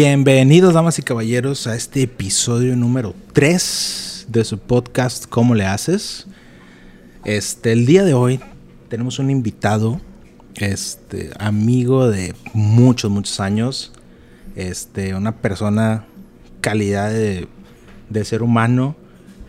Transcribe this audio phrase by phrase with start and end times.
[0.00, 6.28] Bienvenidos, damas y caballeros, a este episodio número 3 de su podcast ¿Cómo le haces?
[7.24, 8.38] Este, el día de hoy
[8.88, 10.00] tenemos un invitado,
[10.54, 13.90] este, amigo de muchos, muchos años,
[14.54, 16.06] este, una persona
[16.60, 17.48] calidad de,
[18.24, 18.94] ser humano,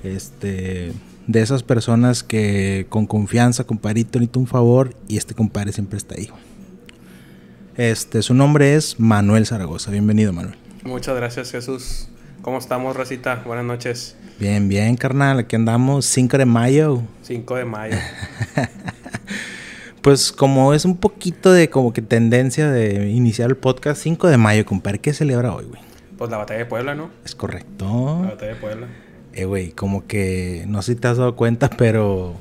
[0.04, 0.94] este,
[1.28, 6.16] de esas personas que con confianza, compadrito, necesito un favor y este compadre siempre está
[6.16, 6.32] ahí.
[7.80, 9.90] Este, su nombre es Manuel Zaragoza.
[9.90, 10.58] Bienvenido, Manuel.
[10.84, 12.10] Muchas gracias, Jesús.
[12.42, 13.42] ¿Cómo estamos, Racita?
[13.46, 14.18] Buenas noches.
[14.38, 15.40] Bien, bien, carnal.
[15.40, 17.02] Aquí andamos 5 de mayo.
[17.22, 17.96] 5 de mayo.
[20.02, 24.36] pues como es un poquito de como que tendencia de iniciar el podcast 5 de
[24.36, 25.00] mayo, compadre.
[25.00, 25.82] ¿Qué celebra hoy, güey?
[26.18, 27.10] Pues la batalla de Puebla, ¿no?
[27.24, 28.20] Es correcto.
[28.24, 28.88] La batalla de Puebla.
[29.32, 32.36] Eh, güey, como que no sé si te has dado cuenta, pero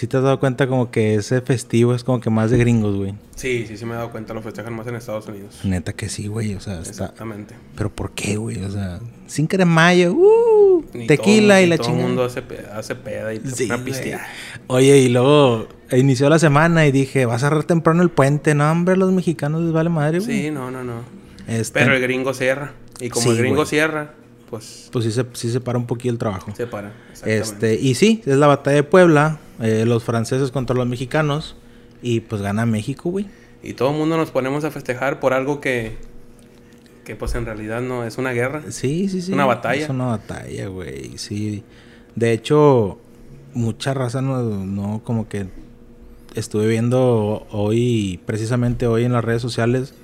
[0.00, 2.96] si te has dado cuenta como que ese festivo es como que más de gringos,
[2.96, 3.12] güey.
[3.36, 4.32] Sí, sí, sí me he dado cuenta.
[4.32, 5.60] Lo festejan más en Estados Unidos.
[5.62, 6.54] Neta que sí, güey.
[6.54, 7.54] O sea, Exactamente.
[7.76, 8.64] Pero ¿por qué, güey?
[8.64, 11.98] O sea, 5 de mayo, uh, tequila y la chingada.
[11.98, 12.42] Todo el mundo hace,
[12.72, 14.26] hace peda y sí, una.
[14.68, 18.54] Oye, y luego inició la semana y dije, va a cerrar temprano el puente.
[18.54, 20.44] No, hombre, los mexicanos les vale madre, güey.
[20.44, 21.02] Sí, no, no, no.
[21.46, 21.78] Este...
[21.78, 22.72] Pero el gringo cierra.
[23.00, 24.14] Y como Sí, el gringo cierra,
[24.50, 24.88] pues...
[24.92, 26.52] Pues sí se, sí se para un poquito el trabajo.
[26.56, 26.92] Se para.
[27.10, 27.40] Exactamente.
[27.40, 31.56] Este, y sí, es la batalla de Puebla, eh, los franceses contra los mexicanos,
[32.02, 33.26] y pues gana México, güey.
[33.62, 35.96] Y todo el mundo nos ponemos a festejar por algo que...
[37.04, 38.62] Que pues en realidad no es una guerra.
[38.68, 39.32] Sí, sí, sí.
[39.32, 39.84] Una batalla.
[39.84, 41.64] Es una batalla, güey, sí.
[42.14, 42.98] De hecho,
[43.54, 45.48] mucha raza no, no, como que
[46.34, 49.94] estuve viendo hoy, precisamente hoy en las redes sociales,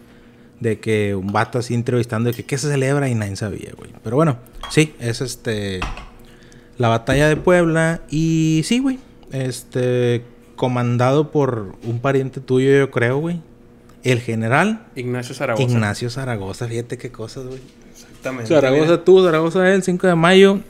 [0.61, 3.91] de que un vato así entrevistando de que qué se celebra y nadie sabía, güey.
[4.03, 4.39] Pero bueno,
[4.71, 5.81] sí, es este
[6.79, 8.99] la batalla de Puebla y sí, güey.
[9.33, 10.23] Este
[10.57, 13.41] comandado por un pariente tuyo, yo creo, güey.
[14.03, 15.63] El general Ignacio Zaragoza.
[15.65, 17.61] Ignacio Zaragoza, fíjate qué cosas, güey.
[17.93, 18.49] Exactamente.
[18.49, 20.61] Zaragoza tú, Zaragoza él, 5 de mayo,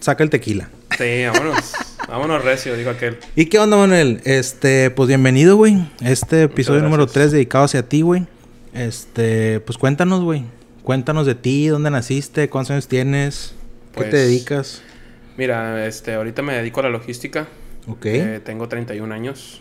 [0.00, 0.68] saca el tequila.
[0.96, 1.72] Sí, vámonos.
[2.08, 3.18] vámonos recio, dijo aquel.
[3.36, 4.20] ¿Y qué onda, Manuel?
[4.24, 5.88] Este, pues bienvenido, güey.
[6.00, 7.22] Este episodio número gracias.
[7.22, 8.26] 3 dedicado hacia ti, güey.
[8.72, 10.44] Este, pues cuéntanos, güey.
[10.82, 13.54] Cuéntanos de ti, dónde naciste, cuántos años tienes,
[13.92, 14.82] qué te Pues, dedicas.
[15.36, 17.46] Mira, este, ahorita me dedico a la logística.
[17.86, 18.06] Ok.
[18.06, 19.60] Eh, tengo 31 años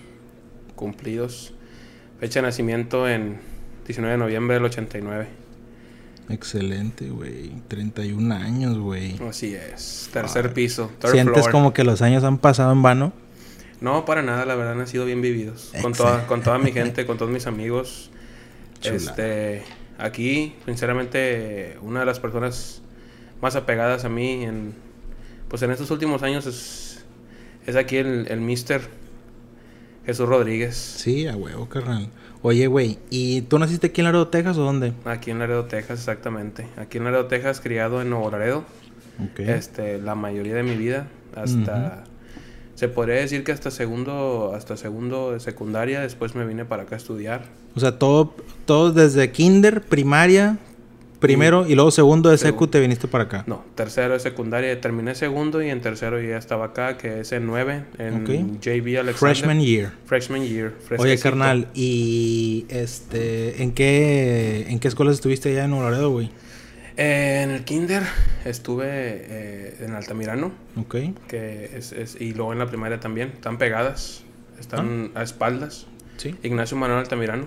[0.75, 1.53] cumplidos.
[2.19, 3.39] Fecha de nacimiento en
[3.85, 5.27] 19 de noviembre del 89.
[6.29, 7.51] Excelente, güey.
[7.67, 9.15] 31 años, güey.
[9.27, 10.09] Así es.
[10.11, 10.91] Tercer piso.
[11.11, 11.51] ¿Sientes floor.
[11.51, 13.13] como que los años han pasado en vano?
[13.79, 15.71] No, para nada, la verdad han sido bien vividos.
[15.81, 18.11] Con toda, con toda mi gente, con todos mis amigos.
[18.79, 18.95] Chula.
[18.95, 19.63] Este,
[19.97, 22.81] aquí, sinceramente, una de las personas
[23.41, 24.73] más apegadas a mí en,
[25.47, 27.05] pues en estos últimos años es,
[27.65, 28.81] es aquí el, el Mister
[30.05, 30.75] Jesús Rodríguez.
[30.75, 32.09] Sí, a huevo, carnal.
[32.41, 34.93] Oye, güey, ¿y tú naciste aquí en Laredo, Texas o dónde?
[35.05, 36.67] Aquí en Laredo, Texas, exactamente.
[36.77, 38.63] Aquí en Laredo, Texas, criado en Nuevo Laredo.
[39.19, 39.39] Ok.
[39.39, 41.07] Este, la mayoría de mi vida.
[41.35, 42.03] Hasta.
[42.77, 46.93] Se podría decir que hasta segundo, hasta segundo de secundaria, después me vine para acá
[46.93, 47.45] a estudiar.
[47.75, 50.59] O sea, todo, todo desde kinder, primaria,
[51.19, 53.43] primero y, luego segundo de secu te viniste para acá.
[53.47, 57.47] No, tercero de secundaria, terminé segundo y en tercero ya estaba acá, que es en
[57.47, 58.61] 9, en Ok.
[58.61, 59.15] JV Alexander.
[59.15, 59.93] Freshman year.
[60.05, 60.73] Freshman year.
[60.99, 66.29] Oye, carnal, ¿y este en qué en qué escuelas estuviste allá en Nuevo Laredo, güey?
[66.97, 68.03] Eh, en el kinder
[68.43, 70.95] estuve eh, en Altamirano, Ok.
[71.27, 74.23] que es, es- y luego en la primaria también, están pegadas,
[74.59, 75.19] están Ah.
[75.19, 75.85] a espaldas.
[76.17, 76.35] Sí.
[76.43, 77.45] Ignacio Manuel Altamirano.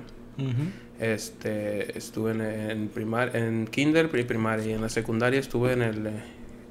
[1.01, 5.83] Este, estuve en, en primar, en kinder y primaria y en la secundaria estuve en
[5.83, 6.11] el, eh,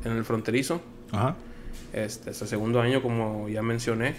[0.06, 0.82] en el fronterizo,
[1.12, 1.36] Ajá.
[1.94, 4.14] este, hasta segundo año como ya mencioné.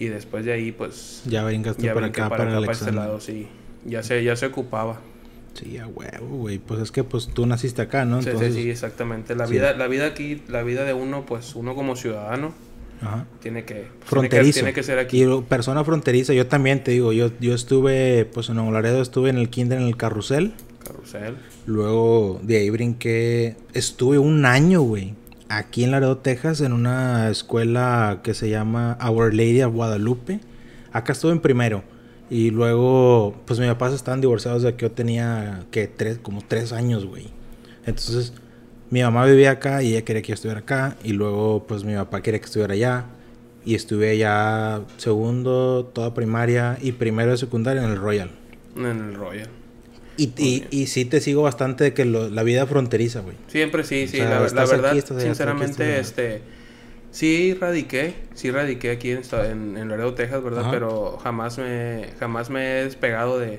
[0.00, 2.92] Y después de ahí pues Ya brincaste ya para acá, para, para, acá, para este
[2.92, 3.48] lado, sí.
[3.84, 5.00] Ya se, ya se ocupaba.
[5.58, 6.58] Sí, a huevo, güey.
[6.58, 8.18] Pues es que pues tú naciste acá, ¿no?
[8.18, 9.34] Sí, sí, Entonces, sí, exactamente.
[9.34, 9.54] La sí.
[9.54, 12.52] vida, la vida aquí, la vida de uno, pues uno como ciudadano
[13.00, 13.26] Ajá.
[13.40, 14.52] tiene que, tiene que, Fronterizo.
[14.60, 15.24] tiene que ser aquí.
[15.24, 19.30] Y persona fronteriza, yo también te digo, yo, yo estuve, pues en Nuevo Laredo estuve
[19.30, 20.52] en el kinder en el carrusel.
[20.84, 21.36] Carrusel.
[21.66, 25.14] Luego de ahí brinqué, estuve un año, güey,
[25.48, 30.40] aquí en Laredo, Texas, en una escuela que se llama Our Lady of Guadalupe.
[30.92, 31.82] Acá estuve en primero.
[32.30, 36.72] Y luego, pues mis papás estaban divorciados de que yo tenía, que tres, como tres
[36.72, 37.28] años, güey.
[37.86, 38.34] Entonces,
[38.90, 40.96] mi mamá vivía acá y ella quería que yo estuviera acá.
[41.02, 43.04] Y luego, pues mi papá quería que estuviera allá.
[43.64, 48.30] Y estuve allá segundo, toda primaria y primero de secundaria en el Royal.
[48.76, 49.48] En el Royal.
[50.16, 53.36] Y, y, y sí te sigo bastante de que lo- la vida fronteriza, güey.
[53.46, 54.16] Siempre sí, O sí.
[54.18, 56.34] sea, la, verdad, aquí, estás allá, estás aquí, sinceramente, estás allá.
[56.36, 56.57] este...
[57.18, 60.60] Sí radiqué, sí radiqué aquí en, en, en Laredo, Texas, ¿verdad?
[60.60, 60.70] Ajá.
[60.70, 63.58] Pero jamás me, jamás me he despegado de,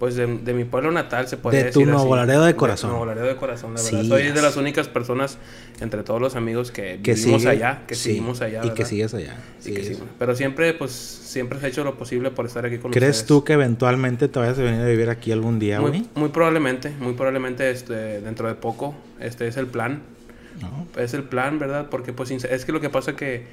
[0.00, 2.26] pues de, de mi pueblo natal se puede De tu decir Nuevo así.
[2.28, 2.90] De corazón.
[2.90, 4.08] Nuevo Laredo de corazón, la Sí, verdad.
[4.08, 5.38] Soy de las únicas personas
[5.80, 8.84] entre todos los amigos que, Que vivimos sigue- allá, que sí, seguimos allá, Y que
[8.84, 9.36] sigues allá.
[9.60, 13.10] Sí, que Pero siempre, pues, siempre he hecho lo posible por estar aquí con ¿Crees
[13.18, 13.26] ustedes.
[13.28, 15.80] tú que eventualmente te vayas a venir a vivir aquí algún día?
[15.80, 20.02] Muy, muy probablemente, muy probablemente este, dentro de poco, este es el plan.
[20.60, 20.86] No.
[21.00, 21.88] Es el plan, ¿verdad?
[21.90, 23.46] Porque pues es que lo que pasa que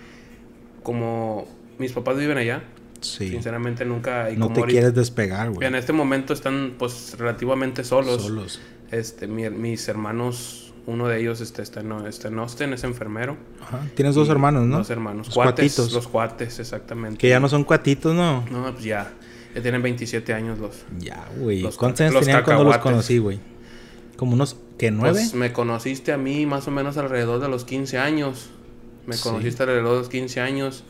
[0.83, 1.47] como
[1.77, 2.63] mis papás viven allá,
[3.01, 3.29] Sí.
[3.29, 4.31] sinceramente nunca...
[4.31, 5.67] Y No como te ahorita- quieres despegar, güey.
[5.67, 8.23] En este momento están pues relativamente solos.
[8.23, 8.59] Solos.
[8.91, 13.37] Este, mi- mis hermanos, uno de ellos este, está, en, está en Austin, es enfermero.
[13.61, 13.81] Ajá.
[13.95, 14.77] Tienes dos hermanos, ¿no?
[14.77, 15.27] Dos hermanos.
[15.27, 15.75] Los cuates.
[15.75, 15.93] cuatitos.
[15.93, 17.17] Los cuates, exactamente.
[17.17, 18.45] Que ya no son cuatitos, ¿no?
[18.49, 19.11] No, pues ya.
[19.53, 20.83] Ya tienen 27 años los.
[20.99, 21.61] Ya, güey.
[21.61, 23.39] Los ¿Cuántos años tenían cuando los conocí, güey?
[24.17, 24.91] Como unos, ¿qué?
[24.91, 25.11] ¿Nueve?
[25.19, 28.49] Pues me conociste a mí más o menos alrededor de los 15 años.
[29.07, 29.23] Me Sí.
[29.23, 30.83] conociste alrededor de los 15 años.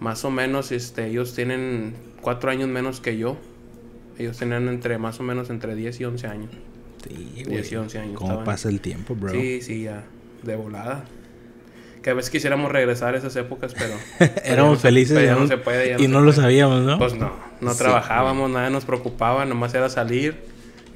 [0.00, 3.36] Más o menos, este, ellos tienen cuatro años menos que yo.
[4.18, 6.50] Ellos tenían entre, más o menos, entre 10 y 11 años.
[7.06, 8.44] sí, 10 y 11 años ¿Cómo estaban.
[8.44, 9.30] pasa el tiempo, bro?
[9.32, 10.04] Sí, sí, ya.
[10.42, 11.04] De volada.
[12.02, 13.94] Que a veces quisiéramos regresar a esas épocas, pero...
[14.44, 15.88] Éramos felices pero ya y no se puede.
[15.90, 16.36] ya y se no lo puede.
[16.42, 16.98] sabíamos, ¿no?
[16.98, 20.36] Pues no, no Sí, trabajábamos, nada nos preocupaba, nomás era salir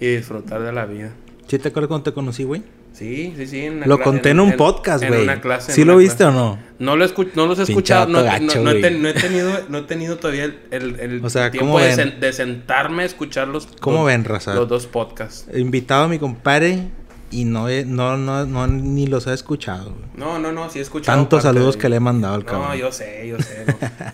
[0.00, 1.12] y disfrutar de la vida.
[1.48, 2.62] ¿Sí te acuerdas cuando te conocí, güey?
[2.92, 3.60] Sí, sí, sí.
[3.64, 5.22] en Lo conté en un podcast, en güey.
[5.22, 6.30] una clase, en ¿Sí lo viste clase.
[6.36, 6.58] o no?
[6.78, 9.78] No lo, no los he escuchado, no, gacho, no he, ten- no he tenido, no
[9.78, 11.98] he tenido todavía el, el- el O sea, tiempo ¿cómo de, ven?
[12.10, 14.54] sen- de sentarme a escuchar los, ¿Cómo los- ven, raza?
[14.54, 15.46] los dos podcasts.
[15.56, 16.88] Invitado a mi compadre
[17.30, 20.04] y no, he- no, no, no, ni los he escuchado, güey.
[20.16, 21.16] No, no, no, sí he escuchado.
[21.19, 22.76] Tantos saludos de- que le he mandado al No, cabrón.
[22.78, 23.64] yo sé, yo sé.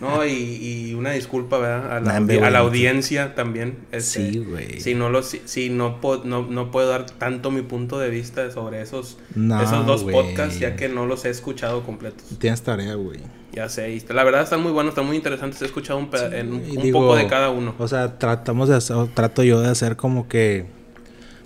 [0.01, 1.97] No, No, y, y una disculpa, ¿verdad?
[1.97, 3.79] A la, audi- a la audiencia también.
[3.93, 4.81] este, Sí, güey.
[4.81, 8.51] Si no, lo, si, si no, no, no puedo dar tanto mi punto de vista
[8.51, 10.15] sobre esos, No, esos dos güey.
[10.15, 12.25] podcasts, ya que no los he escuchado completos.
[12.39, 13.21] Tienes tarea, güey.
[13.53, 15.63] Ya sé, y la verdad están muy buenos, están muy interesantes.
[15.63, 17.77] He escuchado un, en digo, poco de cada uno.
[17.79, 20.67] O sea, tratamos de hacer, trato yo de hacer como que,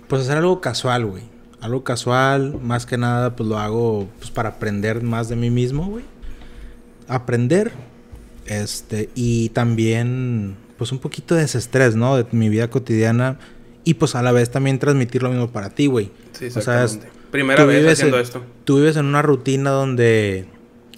[0.07, 1.21] pues hacer algo casual, güey.
[1.61, 5.87] Algo casual, más que nada, pues lo hago pues para aprender más de mí mismo,
[5.87, 6.05] güey.
[7.07, 7.71] Aprender,
[8.45, 12.15] este, y también, pues un poquito de desestrés, ¿no?
[12.17, 13.39] De mi vida cotidiana.
[13.83, 16.11] Y pues a la vez también transmitir lo mismo para ti, güey.
[16.33, 17.19] Sí, o sea, es- exactamente.
[17.31, 18.41] Primera vez haciendo en- esto.
[18.65, 20.45] Tú vives en una rutina donde...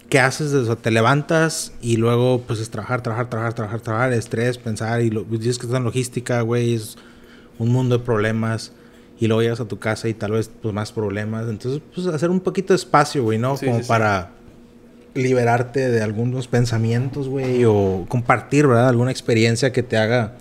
[0.09, 0.51] ¿Qué haces?
[0.53, 5.01] O sea, te levantas y luego pues es trabajar, trabajar, trabajar, trabajar, trabajar, estrés, pensar
[5.01, 6.97] y lo, pues, dices que en logística, güey, es
[7.57, 8.73] un mundo de problemas
[9.21, 11.47] y luego llegas a tu casa y tal vez pues más problemas.
[11.47, 13.55] Entonces, pues hacer un poquito de espacio, güey, ¿no?
[13.55, 13.87] Sí, Como sí, sí.
[13.87, 14.31] para
[15.13, 18.89] liberarte de algunos pensamientos, güey, o compartir, ¿verdad?
[18.89, 20.33] Alguna experiencia que te haga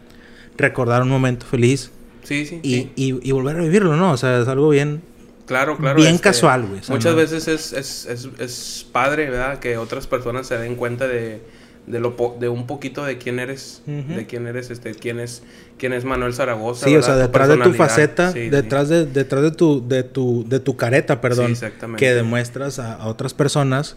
[0.57, 1.91] recordar un momento feliz
[2.23, 4.13] Sí, sí, y, y, y volver a vivirlo, ¿no?
[4.13, 5.03] O sea, es algo bien...
[5.47, 5.97] Claro, claro.
[6.01, 9.59] bien casual, güey, muchas veces es, es, es, es padre, ¿verdad?
[9.59, 11.43] Que otras personas se den cuenta de,
[11.87, 15.43] de, lo po- de un poquito de quién eres, de quién eres, este, quién es,
[15.79, 16.87] quién es Manuel Zaragoza.
[16.87, 18.51] Sí, o sea, detrás de tu faceta, Sí, sí.
[18.51, 21.67] detrás de, detrás de tu, de tu, de tu careta, perdón, Sí,
[21.97, 23.97] que demuestras a, a otras personas,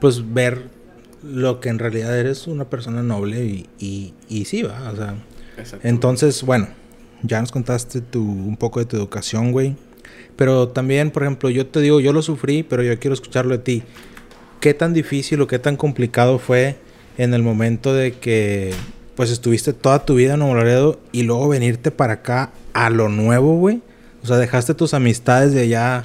[0.00, 0.62] pues ver
[1.22, 5.14] lo que en realidad eres una persona noble y, y, y sí, va, o sea.
[5.82, 6.68] Entonces, bueno,
[7.22, 9.76] ya nos contaste tu, un poco de tu educación, güey.
[10.36, 13.62] Pero también, por ejemplo, yo te digo, yo lo sufrí, pero yo quiero escucharlo de
[13.62, 13.82] ti.
[14.60, 16.76] ¿Qué tan difícil o qué tan complicado fue
[17.18, 18.72] en el momento de que,
[19.14, 23.08] pues, estuviste toda tu vida en Nuevo Laredo y luego venirte para acá a lo
[23.08, 23.80] nuevo, güey?
[24.22, 26.02] O sea, dejaste tus amistades de allá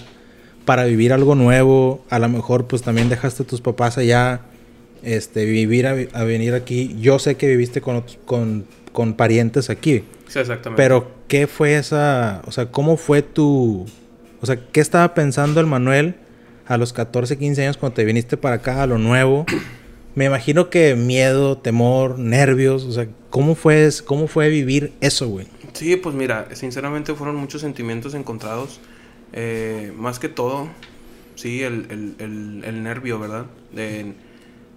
[0.65, 2.05] para vivir algo nuevo.
[2.09, 4.41] A lo mejor, pues, también dejaste a tus papás allá,
[5.03, 6.95] este, vivir a, a venir aquí.
[6.99, 10.03] Yo sé que viviste con, con, con parientes aquí.
[10.27, 10.81] Sí, exactamente.
[10.81, 12.41] Pero, ¿qué fue esa?
[12.45, 13.85] O sea, ¿cómo fue tu.
[14.41, 16.15] O sea, ¿qué estaba pensando el Manuel
[16.67, 19.45] a los 14, 15 años cuando te viniste para acá a lo nuevo?
[20.15, 22.83] Me imagino que miedo, temor, nervios.
[22.83, 25.47] O sea, ¿cómo fue, cómo fue vivir eso, güey?
[25.73, 28.79] Sí, pues mira, sinceramente fueron muchos sentimientos encontrados.
[29.33, 30.67] Eh, más que todo,
[31.35, 33.45] sí, el, el, el, el nervio, ¿verdad?
[33.71, 34.13] De,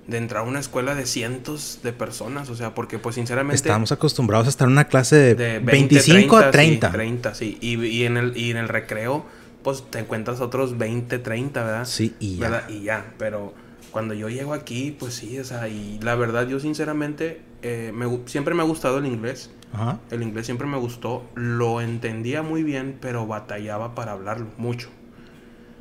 [0.06, 3.56] de entrar a una escuela de cientos de personas, o sea, porque pues sinceramente...
[3.56, 6.88] Estábamos acostumbrados a estar en una clase de, de 25 a 30.
[6.88, 7.58] Sí, 30, sí.
[7.60, 9.24] Y, y en el, y en el recreo,
[9.62, 11.84] pues te encuentras otros 20, 30, ¿verdad?
[11.86, 12.50] Sí, y ya.
[12.50, 12.68] ¿Verdad?
[12.68, 13.54] Y ya, pero
[13.92, 18.06] cuando yo llego aquí, pues sí, o sea, y la verdad yo sinceramente, eh, me
[18.26, 19.50] siempre me ha gustado el inglés.
[19.72, 20.00] Ajá.
[20.11, 24.88] El inglés siempre me gustó, lo entendía muy bien, pero batallaba para hablarlo mucho.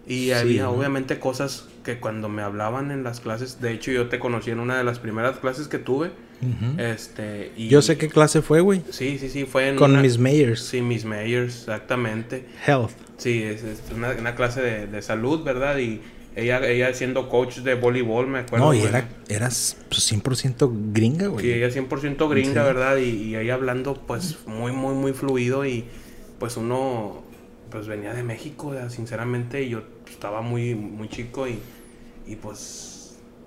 [0.07, 0.71] Y Sí, había ¿no?
[0.71, 4.59] obviamente cosas que cuando me hablaban en las clases, de hecho yo te conocí en
[4.59, 6.79] una de las primeras clases que tuve, Ujú.
[6.81, 8.81] este, y Yo sé qué clase fue, güey.
[8.89, 10.61] Sí, sí, sí, fue en Con una- Miss Mayers.
[10.61, 12.45] Sí, Miss Mayers, exactamente.
[12.65, 12.91] Health.
[13.17, 15.77] Sí, es, es una, una clase de, de salud, ¿verdad?
[15.77, 16.01] Y,
[16.35, 18.65] Ella, ella siendo coach de voleibol, me acuerdo.
[18.67, 18.89] No, y güey.
[18.89, 21.45] era, eras pues, 100% gringa, güey.
[21.45, 22.67] Sí, ella 100% gringa, Sí.
[22.73, 22.97] ¿verdad?
[22.97, 25.65] Y, y ella hablando, pues, muy, muy, muy fluido.
[25.65, 25.85] Y
[26.39, 27.23] pues uno,
[27.69, 29.63] pues, venía de México, sinceramente.
[29.63, 31.47] Y yo estaba muy, muy chico.
[31.49, 31.59] Y,
[32.25, 33.00] y pues,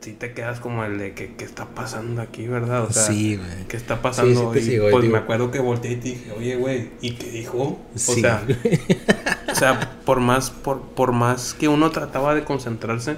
[0.05, 2.85] sí te quedas como el de que, ¿qué está pasando aquí, verdad?
[2.85, 3.49] O sea, sí, güey.
[3.69, 4.53] ¿qué está pasando?
[4.55, 7.13] Sí, sí y pues digo- me acuerdo que volteé y te dije, oye, güey, ¿y
[7.13, 7.63] qué dijo?
[7.63, 8.45] O Sí, sea,
[9.53, 13.17] o sea, por más, por, por más que uno trataba de concentrarse,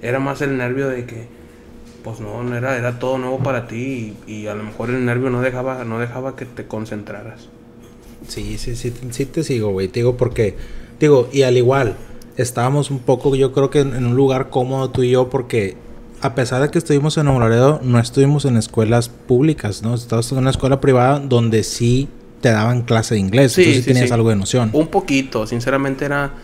[0.00, 1.26] era más el nervio de que,
[2.04, 5.04] pues no, no era, era todo nuevo para ti y, y a lo mejor el
[5.04, 7.48] nervio no dejaba, no dejaba que te concentraras.
[8.28, 9.88] Sí, sí, sí, sí te sigo, güey.
[9.88, 10.56] Te digo porque,
[11.00, 11.96] digo, y al igual,
[12.36, 15.76] estábamos un poco, yo creo que en, en un lugar cómodo tú y yo, porque
[16.22, 19.94] a pesar de que estuvimos en Laredo, no estuvimos en escuelas públicas, ¿no?
[19.94, 22.08] Estabas en una escuela privada donde sí
[22.40, 24.14] te daban clase de inglés, Sí, entonces sí tenías sí.
[24.14, 24.70] algo de noción.
[24.72, 26.34] Un poquito, sinceramente era,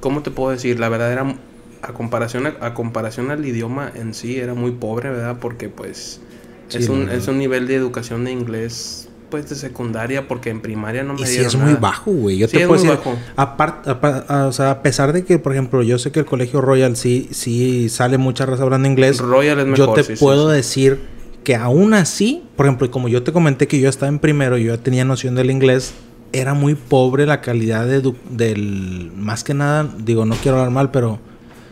[0.00, 0.78] ¿cómo te puedo decir?
[0.80, 1.36] La verdad era,
[1.82, 5.38] a comparación, a, a comparación al idioma en sí, era muy pobre, ¿verdad?
[5.40, 6.20] Porque pues
[6.68, 10.50] Sí, es, un, no, es un nivel de educación de inglés, pues de secundaria, porque
[10.50, 12.38] en primaria no me Y sí dieron es muy bajo, güey.
[12.38, 13.18] Yo Sí, te es puedo muy decir, bajo.
[13.36, 16.96] a- o sea, a pesar de que, por ejemplo, yo sé que el colegio Royal
[16.96, 19.18] sí, sí sale mucha raza hablando inglés.
[19.18, 20.56] Royal es yo mejor, te sí, sí, puedo sí.
[20.56, 21.00] decir
[21.44, 24.58] que aún así, por ejemplo, y como yo te comenté que yo estaba en primero,
[24.58, 25.94] yo ya tenía noción del inglés,
[26.32, 30.90] era muy pobre la calidad de del, más que nada, digo, no quiero hablar mal,
[30.90, 31.20] pero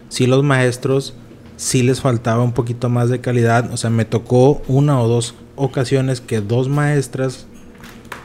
[0.09, 1.15] sí los maestros,
[1.57, 5.35] sí les faltaba un poquito más de calidad, o sea, me tocó una o dos
[5.57, 7.47] ocasiones que dos maestras,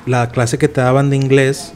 [0.05, 1.73] la clase que te daban de inglés,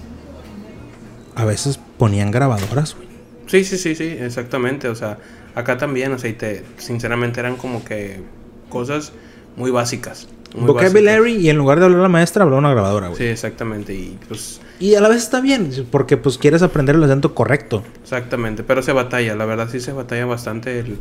[1.36, 3.08] a veces ponían grabadoras, güey.
[3.48, 4.88] Sí, sí, sí, sí, exactamente.
[4.88, 5.18] O sea,
[5.56, 8.22] acá también, o sea, y te, sinceramente eran como que
[8.70, 9.12] cosas
[9.56, 10.28] muy básicas.
[10.54, 13.18] Muy Vocabulary y en lugar de hablar la maestra, hablaba una grabadora, güey.
[13.18, 13.94] Sí, exactamente.
[13.94, 17.84] Y pues, Y a la vez está bien, porque pues quieres aprender el acento correcto.
[18.04, 18.64] exactamente.
[18.64, 20.80] Pero se batalla, la verdad sí se batalla bastante.
[20.80, 20.98] El,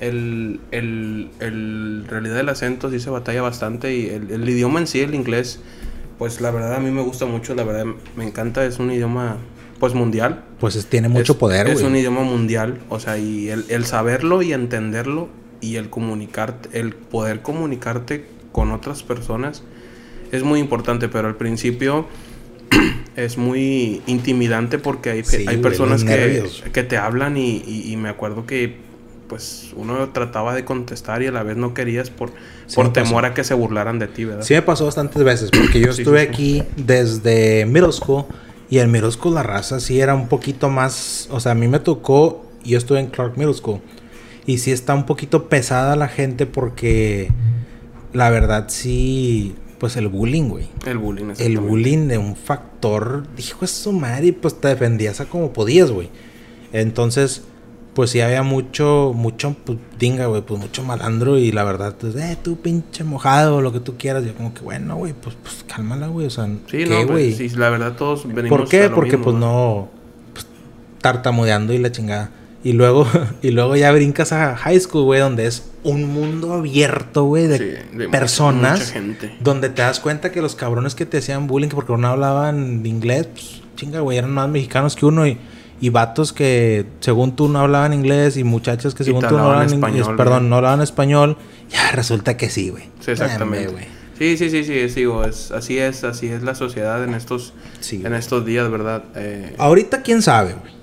[0.00, 3.94] el, el, el- realidad el acento sí se batalla bastante.
[3.96, 5.60] Y el, el idioma en sí, el inglés,
[6.18, 8.64] pues la verdad a mí me gusta mucho, la verdad me encanta.
[8.64, 9.36] Es un idioma,
[9.78, 10.44] pues mundial.
[10.58, 11.86] Pues es- tiene mucho Es- poder, Es güey.
[11.86, 15.28] un idioma mundial, o sea, y el, el saberlo y entenderlo
[15.62, 19.62] y el comunicarte, el poder comunicarte con otras personas
[20.32, 22.06] es muy importante, pero al principio
[23.16, 26.42] es muy intimidante porque hay, Sí, hay personas que,
[26.72, 28.88] que te hablan y, y- y me acuerdo que
[29.28, 32.30] pues uno trataba de contestar y a la vez no querías por,
[32.66, 34.42] Sí, por temor a que se burlaran de ti, ¿verdad?
[34.42, 38.24] Sí me pasó bastantes veces, porque yo Sí, estuve aquí desde middle school
[38.68, 41.68] y en middle school la raza sí era un poquito más, o sea, a mí
[41.68, 43.80] me tocó, yo estuve en Clark Middle School
[44.46, 47.30] y sí está un poquito pesada la gente porque
[48.12, 50.68] la verdad sí, pues el bullying, güey.
[50.86, 51.32] El bullying.
[51.38, 55.90] El bullying de un factor, dijo eso madre, y pues te defendías a como podías,
[55.90, 56.10] güey.
[56.72, 57.42] Entonces,
[57.94, 62.14] pues sí había mucho, mucho, pues dinga, güey, pues mucho malandro y la verdad, pues,
[62.16, 64.24] eh, tú pinche mojado, lo que tú quieras.
[64.24, 67.08] Yo como que, bueno, güey, pues, pues cálmala, güey, o sea, Sí, ¿qué, no, pues,
[67.08, 67.32] güey?
[67.32, 68.88] sí, la verdad todos venimos ¿Por a qué?
[68.88, 69.88] lo Porque mismo, pues no,
[70.32, 70.46] pues,
[71.00, 72.30] tartamudeando y la chingada.
[72.62, 73.06] Y luego,
[73.42, 77.58] y luego ya brincas a high school, güey, donde es un mundo abierto, güey, de,
[77.58, 78.80] Sí, personas.
[78.80, 79.36] mucha gente.
[79.40, 82.84] Donde te das cuenta que los cabrones que te hacían bullying, que porque no hablaban
[82.84, 85.26] inglés, pues, chinga, güey, eran más mexicanos que uno.
[85.26, 85.38] Y,
[85.80, 88.36] y vatos que según tú no hablaban inglés.
[88.36, 89.90] Y muchachas que según tú no hablaban hablaban inglés.
[90.02, 90.50] español, Perdón, güey.
[90.50, 91.36] no hablaban español.
[91.70, 92.84] Ya resulta que sí, güey.
[93.00, 93.72] Sí, exactamente.
[93.72, 93.84] Güey.
[94.18, 97.54] sí, sí, sí, sí, es, digo, es, así es, así es la sociedad en estos,
[97.80, 98.18] Sí, en güey.
[98.18, 99.04] estos días, ¿verdad?
[99.16, 100.79] Eh, Ahorita quién sabe, güey.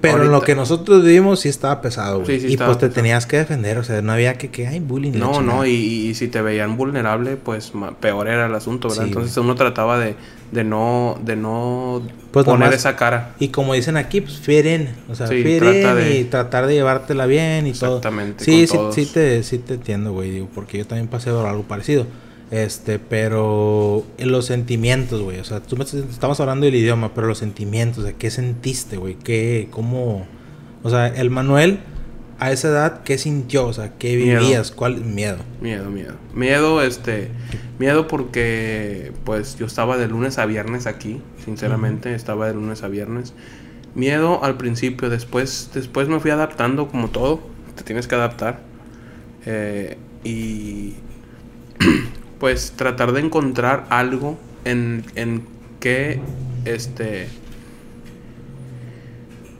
[0.00, 2.40] Pero en lo que nosotros vivimos sí estaba pesado, güey.
[2.40, 2.92] Sí, sí y pues te pesado.
[2.92, 5.12] tenías que defender, o sea, no había que que hay bullying.
[5.12, 9.04] no, no, y, y si te veían vulnerable, pues ma- peor era el asunto, ¿verdad?
[9.04, 10.16] Sí, Entonces uno trataba de,
[10.52, 12.02] de no, de no
[12.32, 13.34] Pues poner nomás- esa cara.
[13.38, 14.88] Y como dicen aquí, pues fit in.
[15.08, 17.98] O sea, Sí, trata de- y tratar de llevártela bien y todo.
[17.98, 18.94] Exactamente, Sí, sí, todos.
[18.94, 20.30] sí te, sí te entiendo, güey.
[20.30, 22.06] Digo, porque yo también pasé por algo parecido.
[22.50, 25.40] Este, pero en los sentimientos, güey.
[25.40, 29.16] O sea, tú me estamos hablando del idioma, pero los sentimientos, de qué sentiste, güey.
[29.16, 30.26] ¿Qué, cómo?
[30.82, 31.80] O sea, el Manuel,
[32.38, 33.66] a esa edad, ¿qué sintió?
[33.66, 34.40] O sea, ¿qué Miedo.
[34.40, 34.70] vivías?
[34.70, 35.38] ¿Cuál miedo?
[35.60, 36.14] Miedo, miedo.
[36.34, 37.30] Miedo, este,
[37.78, 42.88] miedo porque pues yo estaba de lunes a viernes aquí, sinceramente, estaba de lunes a
[42.88, 43.32] viernes.
[43.94, 47.40] Miedo al principio, después, después me fui adaptando como todo,
[47.74, 48.60] te tienes que adaptar.
[49.46, 50.94] Eh, y
[52.38, 55.42] pues tratar de encontrar algo en, en
[55.80, 56.20] que
[56.64, 57.28] este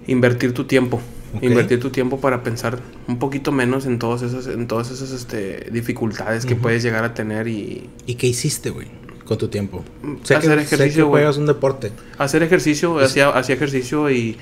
[0.06, 1.00] invertir tu tiempo.
[1.42, 2.78] Invertir tu tiempo para pensar
[3.08, 7.14] un poquito menos en todas esas, en todas esas este, dificultades que puedes llegar a
[7.14, 8.86] tener y ¿Y qué hiciste, güey?
[9.24, 9.84] Con tu tiempo.
[10.22, 11.22] Sé hacer que, sé ejercicio, que güey.
[11.22, 11.92] juegas un deporte.
[12.16, 14.38] hacer ejercicio, hacía, hacía ejercicio y,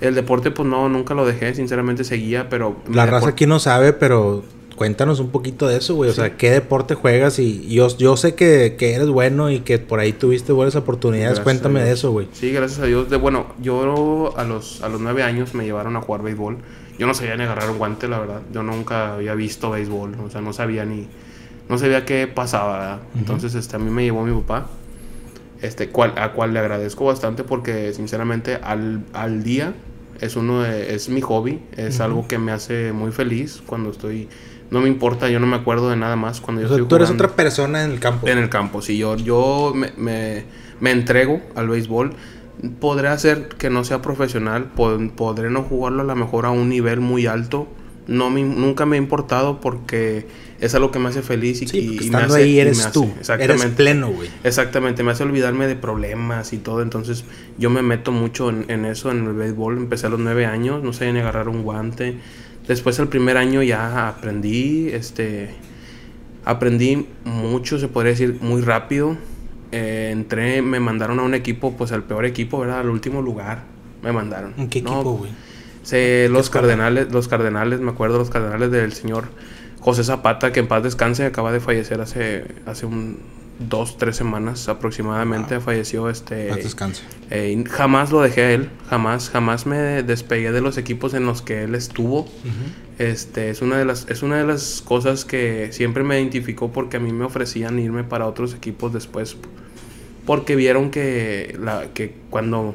[0.00, 2.76] El deporte, pues no, nunca lo dejé, sinceramente seguía, pero...
[2.90, 4.44] La raza aquí no sabe, pero
[4.78, 6.08] cuéntanos un poquito de eso, güey.
[6.08, 7.38] O sea, ¿qué deporte juegas?
[7.40, 11.40] Y yo, yo sé que, eres bueno y que por ahí tuviste buenas oportunidades.
[11.40, 12.28] Cuéntame de eso, güey.
[12.32, 13.10] Sí, gracias a Dios.
[13.10, 16.58] De, bueno, yo a los, a los nueve años me llevaron a jugar béisbol.
[16.96, 18.40] Yo no sabía ni agarrar un guante, la verdad.
[18.52, 20.14] Yo nunca había visto béisbol.
[20.24, 21.08] O sea, no sabía ni...
[21.68, 24.68] No sabía qué pasaba, Entonces, este, a mí me llevó mi papá.
[25.60, 29.74] Este, cual, a cual le agradezco bastante porque, sinceramente, al, al día
[30.20, 34.28] es uno es mi hobby, es algo que me hace muy feliz cuando estoy
[34.70, 37.10] no me importa, yo no me acuerdo de nada más cuando yo o Tú eres
[37.10, 38.26] otra persona en el campo.
[38.28, 40.44] En el campo, sí, yo, yo me, me,
[40.80, 42.12] me entrego al béisbol.
[42.80, 47.00] Podré hacer que no sea profesional, podré no jugarlo a lo mejor a un nivel
[47.00, 47.68] muy alto.
[48.08, 50.26] No me, nunca me ha importado porque
[50.60, 53.08] es algo que me hace feliz y, sí, estando ahí eres tú,
[53.38, 54.28] eres pleno, güey.
[54.44, 57.24] Exactamente, me hace olvidarme de problemas y todo, entonces
[57.58, 60.82] yo me meto mucho en, en eso, en el béisbol, empecé a los nueve años,
[60.82, 62.16] no sé ni agarrar un guante,
[62.68, 65.48] Después el primer año ya aprendí, este,
[66.44, 69.16] aprendí mucho, se podría decir, muy rápido.
[69.72, 72.80] Eh, entré, me mandaron a un equipo, pues al peor equipo, ¿verdad?
[72.80, 73.62] Al último lugar
[74.02, 74.52] me mandaron.
[74.58, 75.30] ¿En qué equipo, güey?
[76.28, 79.28] los Cardenales, los Cardenales, me acuerdo, los Cardenales del señor
[79.80, 83.18] José Zapata, que en paz descanse, acaba de fallecer hace, hace un,
[83.58, 86.54] dos, tres semanas aproximadamente falleció este...
[86.54, 87.02] descanso.
[87.30, 91.42] Eh, jamás lo dejé a él, jamás, jamás me despegué de los equipos en los
[91.42, 92.28] que él estuvo.
[92.98, 96.96] Este, es una, de las, es una de las cosas que siempre me identificó porque
[96.96, 99.36] a mí me ofrecían irme para otros equipos después.
[100.24, 102.74] Porque vieron que, la, que cuando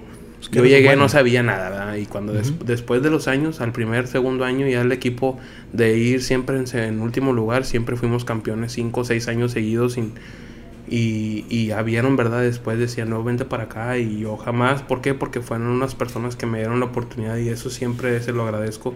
[0.51, 4.67] yo llegué no sabía nada, Y cuando después de los años, al primer, segundo año,
[4.67, 5.39] ya el equipo
[5.71, 9.93] de ir siempre en, en último lugar, siempre fuimos campeones cinco o seis años seguidos
[9.93, 10.13] sin
[10.93, 12.41] y, y ya vieron, ¿verdad?
[12.41, 13.97] Después decían, no, vente para acá.
[13.97, 15.15] Y yo jamás, ¿por qué?
[15.15, 18.93] Porque fueron unas personas que me dieron la oportunidad y eso siempre se lo agradezco.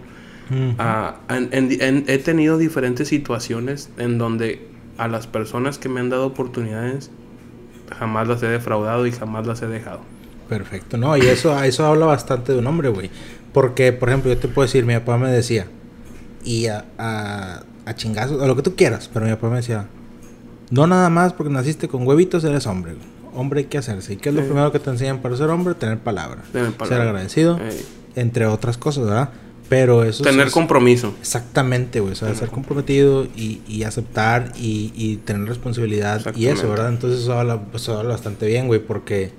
[0.78, 4.64] Ah, he tenido diferentes situaciones en donde
[4.96, 7.10] a las personas que me han dado oportunidades
[7.98, 10.00] jamás las he defraudado y jamás las he dejado.
[10.48, 13.10] Perfecto, no, y eso, eso habla bastante de un hombre, güey.
[13.52, 15.66] Porque, por ejemplo, yo te puedo decir, mi papá me decía,
[16.44, 19.88] y a, a, a chingazos, a lo que tú quieras, pero mi papá me decía,
[20.70, 22.94] no nada más porque naciste con huevitos eres hombre.
[23.34, 24.14] Hombre hay que hacerse.
[24.14, 25.74] ¿Y qué es lo primero que te enseñan para ser hombre?
[25.74, 26.42] Tener palabra.
[26.52, 27.58] Ser agradecido.
[28.16, 29.30] Entre otras cosas, ¿verdad?
[29.68, 31.14] Pero eso Tener compromiso.
[31.20, 32.12] Exactamente, güey.
[32.12, 36.34] O sea, ser comprometido y, y aceptar y, y, tener responsabilidad.
[36.34, 36.88] Y eso, ¿verdad?
[36.88, 39.30] Entonces eso habla, pues, habla bastante bien, güey, porque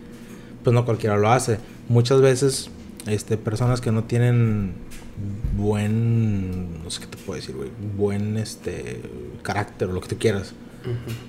[0.64, 1.58] pues no cualquiera lo hace.
[1.88, 2.70] Muchas veces,
[3.08, 4.74] este, personas que no tienen
[5.58, 9.02] buen, no sé qué te puedo decir, güey, buen, este,
[9.42, 10.54] carácter o lo que tú quieras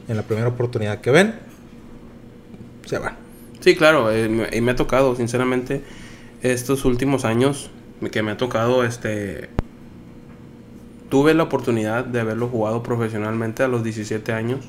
[0.08, 1.34] en la primera oportunidad que ven,
[2.86, 3.16] se van.
[3.60, 5.82] Sí, claro, eh, y me ha tocado, sinceramente,
[6.42, 7.70] estos últimos años
[8.10, 9.50] que me ha tocado, este,
[11.10, 14.60] tuve la oportunidad de haberlo jugado profesionalmente a los 17 años.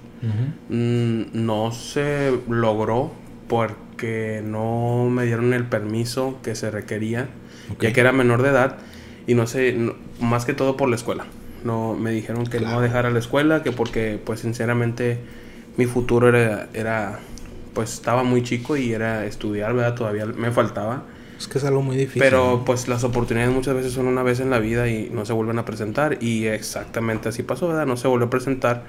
[0.70, 3.12] Mm, no se logró
[3.48, 7.30] porque no me dieron el permiso que se requería,
[7.80, 8.78] ya que era menor de edad
[9.28, 9.78] y no sé,
[10.20, 11.26] más que todo por la escuela.
[11.64, 15.20] No, me dijeron que no dejara la escuela, que porque, pues, sinceramente,
[15.78, 17.20] mi futuro era, era,
[17.74, 19.96] pues, estaba muy chico y era estudiar, ¿verdad?
[19.96, 21.04] Todavía me faltaba.
[21.38, 22.22] Es que es algo muy difícil.
[22.22, 25.34] Pero, pues, las oportunidades muchas veces son una vez en la vida y no se
[25.34, 26.18] vuelven a presentar.
[26.22, 27.86] Y exactamente así pasó, ¿verdad?
[27.86, 28.84] No se volvió a presentar.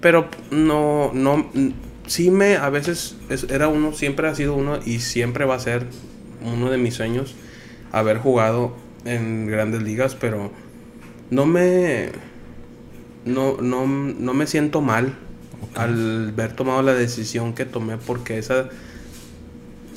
[0.00, 1.50] Pero no, no,
[2.06, 3.16] sí me, a veces
[3.48, 5.86] era uno, siempre ha sido uno y siempre va a ser
[6.44, 7.34] uno de mis sueños
[7.92, 8.74] haber jugado
[9.04, 10.50] en grandes ligas, pero
[11.30, 12.10] no me
[13.24, 15.14] no, no, no me siento mal
[15.74, 18.68] al haber tomado la decisión que tomé porque esa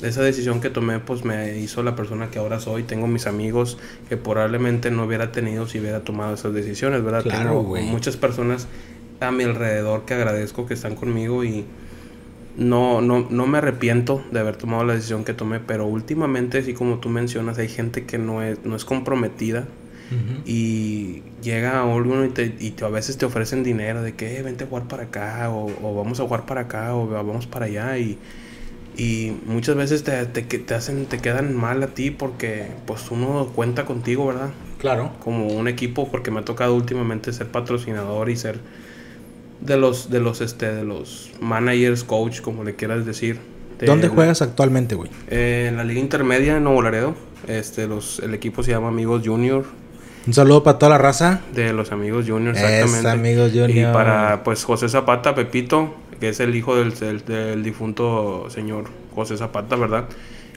[0.02, 2.84] esa decisión que tomé pues me hizo la persona que ahora soy.
[2.84, 7.22] Tengo mis amigos que probablemente no hubiera tenido si hubiera tomado esas decisiones, ¿verdad?
[7.22, 8.66] Tengo muchas personas
[9.20, 11.66] a mi alrededor que agradezco que están conmigo y
[12.56, 16.72] no, no, no me arrepiento de haber tomado la decisión que tomé, pero últimamente, así
[16.72, 19.66] como tú mencionas, hay gente que no es, no es comprometida
[20.44, 24.64] y llega alguno y, te, y a veces te ofrecen dinero de que eh, vente
[24.64, 28.18] a jugar para acá o, vamos a jugar para acá o vamos para allá y,
[28.96, 33.50] y muchas veces te, te, te, hacen, te quedan mal a ti porque pues uno
[33.54, 34.50] cuenta contigo, ¿verdad?
[34.78, 35.12] Claro.
[35.20, 38.58] Como un equipo porque me ha tocado últimamente ser patrocinador y ser
[39.60, 43.38] de los de los este de los managers, coach, como le quieras decir.
[43.84, 45.10] ¿Dónde juegas actualmente, güey?
[45.28, 47.14] en la liga intermedia en Nuevo Laredo.
[47.46, 49.64] Este, los, el equipo se llama Amigos Junior.
[50.30, 51.40] Un saludo para toda la raza.
[51.52, 53.08] De los amigos Junior, exactamente.
[53.10, 53.70] amigos Junior.
[53.90, 56.94] Y para, pues, José Zapata, Pepito, que es el hijo del,
[57.26, 60.04] del, difunto señor José Zapata, ¿verdad?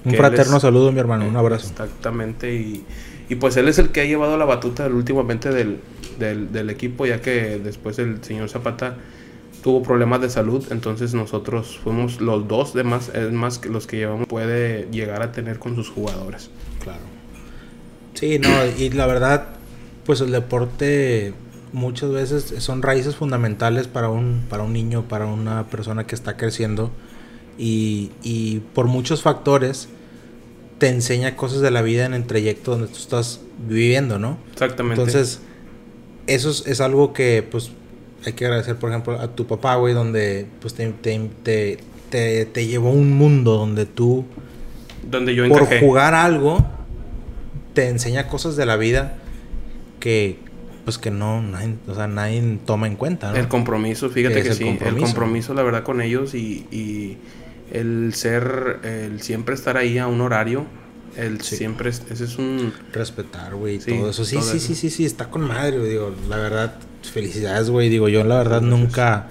[0.05, 1.27] Un que fraterno es- saludo, mi hermano.
[1.27, 1.65] Un abrazo.
[1.71, 2.85] Exactamente, y,
[3.29, 5.79] y pues él es el que ha llevado la batuta últimamente del,
[6.19, 8.97] del, del equipo, ya que después el señor Zapata
[9.63, 13.97] tuvo problemas de salud, entonces nosotros fuimos los dos demás, es más que los que
[13.97, 16.51] llevamos, puede llegar a tener con sus jugadores.
[16.83, 16.99] Claro.
[18.13, 19.47] Sí, no, y la verdad,
[20.05, 21.33] pues el deporte
[21.71, 26.37] muchas veces son raíces fundamentales para un, para un niño, para una persona que está
[26.37, 26.91] creciendo.
[27.57, 29.87] Y, y por muchos factores
[30.79, 34.37] te enseña cosas de la vida en el trayecto donde tú estás viviendo, ¿no?
[34.53, 35.01] Exactamente.
[35.01, 35.39] Entonces,
[36.27, 37.71] eso es, es algo que, pues,
[38.25, 41.77] hay que agradecer, por ejemplo, a tu papá, güey, donde, pues, te, te, te,
[42.09, 44.25] te- te llevó a un mundo donde tú
[45.09, 45.79] donde yo por encajé.
[45.79, 46.65] jugar algo
[47.73, 49.17] te enseña cosas de la vida
[50.03, 50.37] que
[50.83, 53.37] pues que no nadie, o sea, nadie toma en cuenta, ¿no?
[53.37, 54.97] El compromiso, fíjate Que el sí, compromiso.
[54.97, 57.17] el compromiso, la verdad, con ellos y, y
[57.71, 60.65] el ser, el siempre estar ahí a un horario,
[61.15, 61.55] el Sí.
[61.55, 62.73] siempre, es- ese es un...
[62.91, 64.25] Respetar, güey, Sí, todo eso.
[64.25, 64.67] Sí, todo sí, eso.
[64.67, 66.75] sí, sí, sí, está con madre, digo, la verdad,
[67.13, 68.79] felicidades, güey, digo, yo la verdad Gracias.
[68.79, 69.27] nunca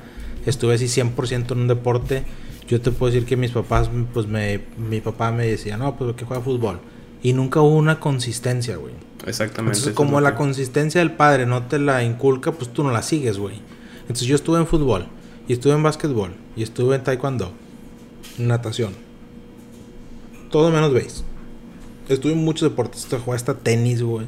[0.46, 2.24] estuve así 100% en un deporte.
[2.66, 6.14] Yo te puedo decir que mis papás, pues me mi papá me decía, "No, pues
[6.16, 6.80] que juega fútbol."
[7.22, 8.94] Y nunca hubo una consistencia, güey.
[9.26, 9.78] Exactamente.
[9.78, 13.02] Entonces, como la que- consistencia del padre no te la inculca, pues tú no la
[13.02, 13.60] sigues, güey.
[14.02, 15.06] Entonces yo estuve en fútbol,
[15.46, 17.52] y estuve en básquetbol, y estuve en taekwondo,
[18.38, 18.94] natación.
[20.50, 21.24] Todo menos veis.
[22.08, 24.26] Estuve en muchos deportes, jugué hasta tenis, güey.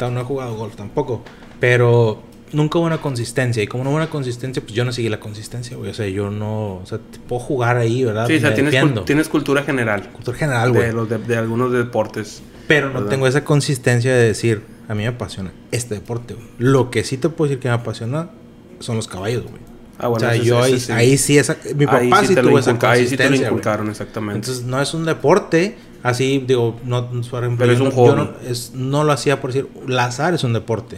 [0.00, 1.22] No he jugado golf tampoco,
[1.60, 2.20] pero
[2.52, 3.62] nunca hubo una consistencia.
[3.62, 5.90] Y como no hubo una consistencia, pues yo no seguí la consistencia, güey.
[5.90, 8.26] O sea, yo no, o sea, te puedo jugar ahí, ¿verdad?
[8.26, 10.10] Sí, o sea, tienes, tienes cultura general.
[10.12, 10.86] Cultura general, güey.
[10.86, 12.42] De, los de, de algunos deportes.
[12.68, 13.08] Pero no ¿verdad?
[13.10, 16.46] tengo esa consistencia de decir, a mí me apasiona este deporte, güey.
[16.58, 18.30] Lo que sí te puedo decir que me apasiona
[18.78, 19.60] son los caballos, güey.
[19.98, 20.92] Ah, bueno, o sea, ese- yo ese ahí, sí.
[20.92, 23.46] ahí sí, esa, mi papá Ahí sí, tuvo esa inculca- Ahí sí te lo consistencia,
[23.48, 24.36] inculcaron, exactamente.
[24.38, 27.96] Entonces, no es un deporte, así, digo, no, por ejemplo, Pero es un no, yo
[27.96, 28.16] hobby.
[28.16, 30.96] no, es- no lo hacía por decir, lazar es un deporte.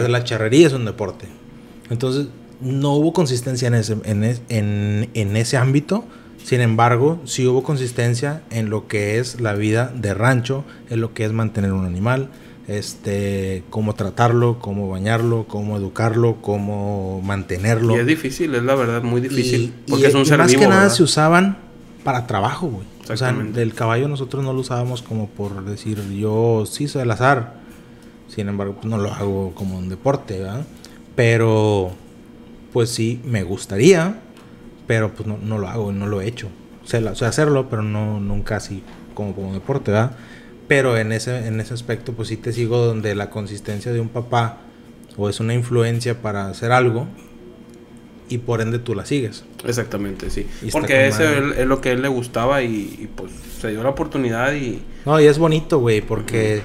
[0.00, 0.10] Sí.
[0.10, 1.26] La, charrería es un deporte.
[1.90, 2.28] Entonces,
[2.60, 6.04] no hubo consistencia en ese, en, es- en- en ese ámbito.
[6.42, 11.14] Sin embargo, sí hubo consistencia en lo que es la vida de rancho, en lo
[11.14, 12.28] que es mantener un animal,
[12.66, 17.96] este, cómo tratarlo, cómo bañarlo, cómo educarlo, cómo mantenerlo.
[17.96, 19.72] Y es difícil, es la verdad, muy difícil.
[19.86, 20.94] Y- porque y- es un y ser más vivo, que nada ¿verdad?
[20.96, 21.58] se usaban
[22.02, 22.86] para trabajo, güey.
[23.10, 27.10] O sea, del caballo nosotros no lo usábamos como por decir, yo sí soy al
[27.10, 27.61] azar.
[28.34, 30.64] Sin embargo, pues no lo hago como un deporte, ¿verdad?
[31.14, 31.92] Pero,
[32.72, 34.20] pues sí, me gustaría,
[34.86, 36.48] pero pues no, no lo hago, no lo he hecho.
[36.84, 38.82] Sé, la- sé hacerlo, pero no nunca así
[39.14, 40.12] como como deporte, ¿verdad?
[40.66, 44.08] Pero en ese, en ese aspecto, pues sí te sigo donde la consistencia de un
[44.08, 44.58] papá
[45.18, 47.06] o es una influencia para hacer algo
[48.30, 49.44] y por ende tú la sigues.
[49.66, 50.46] Exactamente, sí.
[50.62, 51.62] Y Porque ese madre.
[51.62, 54.80] es, lo que a él le gustaba y, y, pues se dio la oportunidad y...
[55.04, 56.62] No, y es bonito, güey, porque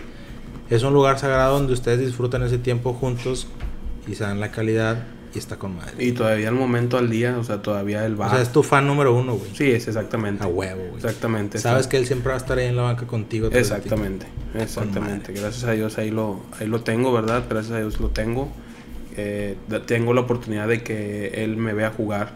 [0.69, 3.47] es un lugar sagrado donde ustedes disfrutan ese tiempo juntos
[4.08, 6.03] y se dan la calidad y está con madre.
[6.03, 8.27] Y todavía al momento al día, o sea, todavía él va.
[8.27, 9.51] O sea, es tu fan número uno, güey.
[9.53, 10.43] Sí, es exactamente.
[10.43, 10.95] A huevo, güey.
[10.95, 11.60] Exactamente.
[11.60, 13.47] Sabes que él siempre va a estar ahí en la banca contigo.
[13.47, 13.63] todo el.
[13.63, 14.25] Exactamente,
[14.56, 15.34] exactamente.
[15.34, 17.43] Gracias a Dios ahí lo, ahí lo tengo, ¿verdad?
[17.49, 18.49] Gracias a Dios lo tengo.
[19.17, 22.34] Eh, tengo la oportunidad de que él me vea jugar.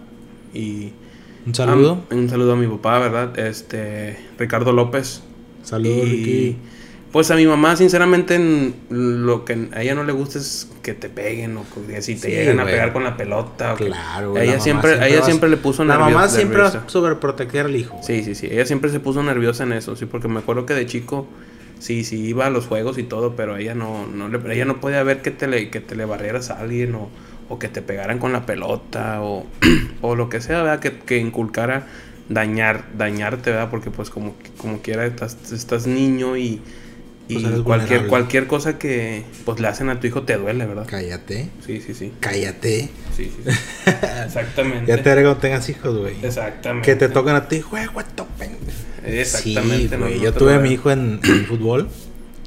[0.54, 0.92] Y
[1.46, 2.04] Un saludo.
[2.10, 3.38] Ah, un saludo a mi papá, ¿verdad?
[3.40, 5.22] Este, Ricardo López.
[5.64, 6.58] Saludos, Y, Ricky.
[7.12, 10.94] Pues a mi mamá, sinceramente, en- lo que a ella no le gusta es que
[10.94, 13.74] te peguen o que si te Sí, llegan a pegar con la pelota.
[13.74, 16.16] o Claro, güey, la ella siempre, ella siempre le puso La nerviosa.
[16.16, 18.00] mamá siempre va a sobreproteger al hijo.
[18.02, 18.48] Sí, sí, sí.
[18.50, 21.28] Ella siempre se puso nerviosa en eso, sí, porque me acuerdo que de chico,
[21.80, 24.80] sí, sí iba a los juegos y todo, pero ella no, no le, ella no
[24.80, 27.10] podía ver que te le, que te le barrieras a alguien o,
[27.50, 29.46] o que te pegaran con la pelota o,
[30.02, 30.80] o lo que sea, ¿verdad?
[30.80, 31.88] Que, que inculcara
[32.30, 33.70] dañar, dañarte, ¿verdad?
[33.70, 36.62] Porque pues como, como quiera estás, estás niño y,
[37.32, 40.86] y Pues cualquier, cualquier cosa que pues le hacen a tu hijo te duele, ¿verdad?
[40.86, 41.48] Cállate.
[41.66, 42.12] Sí, sí, sí.
[42.20, 42.90] Cállate.
[43.16, 43.52] Sí, sí, sí.
[44.26, 44.86] Exactamente.
[44.88, 46.16] Ya te haré cuando tengas hijos, güey.
[46.22, 46.86] Exactamente.
[46.86, 48.58] Que te tocan a ti, juego, topen.
[49.06, 49.90] Exactamente.
[49.90, 50.18] Sí, güey.
[50.18, 51.88] no Yo tuve a mi hijo en, en fútbol.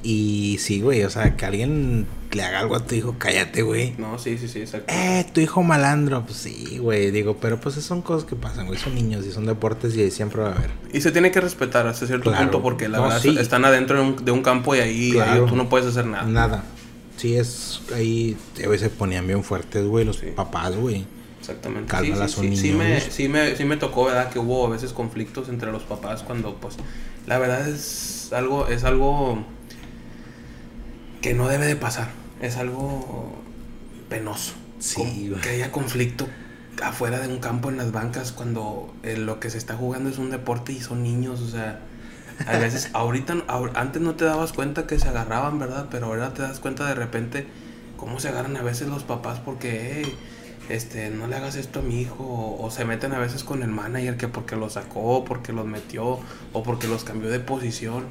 [0.02, 1.02] Y sí, güey.
[1.04, 3.94] O sea, que alguien le haga algo a tu hijo, cállate, güey.
[3.98, 4.92] No, sí, sí, sí, exacto.
[4.92, 6.24] Eh, tu hijo malandro.
[6.24, 7.10] Pues sí, güey.
[7.10, 8.78] Digo, pero pues son cosas que pasan, güey.
[8.78, 10.70] Son niños y son deportes y siempre va a haber.
[10.92, 12.44] Y se tiene que respetar hasta cierto Claro.
[12.44, 13.36] punto porque la No, verdad sí.
[13.38, 15.46] están adentro de un, de un campo y ahí, Claro.
[15.46, 16.24] tú no puedes hacer nada.
[16.26, 16.64] Nada.
[17.16, 18.36] Sí, es ahí.
[18.64, 20.26] A veces se ponían bien fuertes, güey, los Sí.
[20.34, 21.06] papás, güey.
[21.40, 21.90] Exactamente.
[21.90, 24.30] Cálmala, sí, sí, sí, me, sí, me, sí me tocó, ¿verdad?
[24.30, 26.76] Que hubo a veces conflictos entre los papás cuando, pues,
[27.26, 29.44] la verdad es algo, es algo
[31.20, 32.08] que no debe de pasar.
[32.44, 33.32] Es algo
[34.10, 34.52] penoso.
[34.78, 35.32] Sí.
[35.42, 36.28] Que haya conflicto
[36.82, 40.18] afuera de un campo en las bancas cuando eh, lo que se está jugando es
[40.18, 41.80] un deporte y son niños, o sea...
[42.46, 45.86] a veces, ahorita, antes no te dabas cuenta que se agarraban, ¿verdad?
[45.90, 47.46] Pero ahora te das cuenta de repente
[47.96, 50.14] cómo se agarran a veces los papás porque, hey,
[50.68, 53.70] este, no le hagas esto a mi hijo, o, se meten a veces con el
[53.70, 56.18] manager que porque lo sacó, porque los metió,
[56.52, 58.04] o porque los cambió de posición.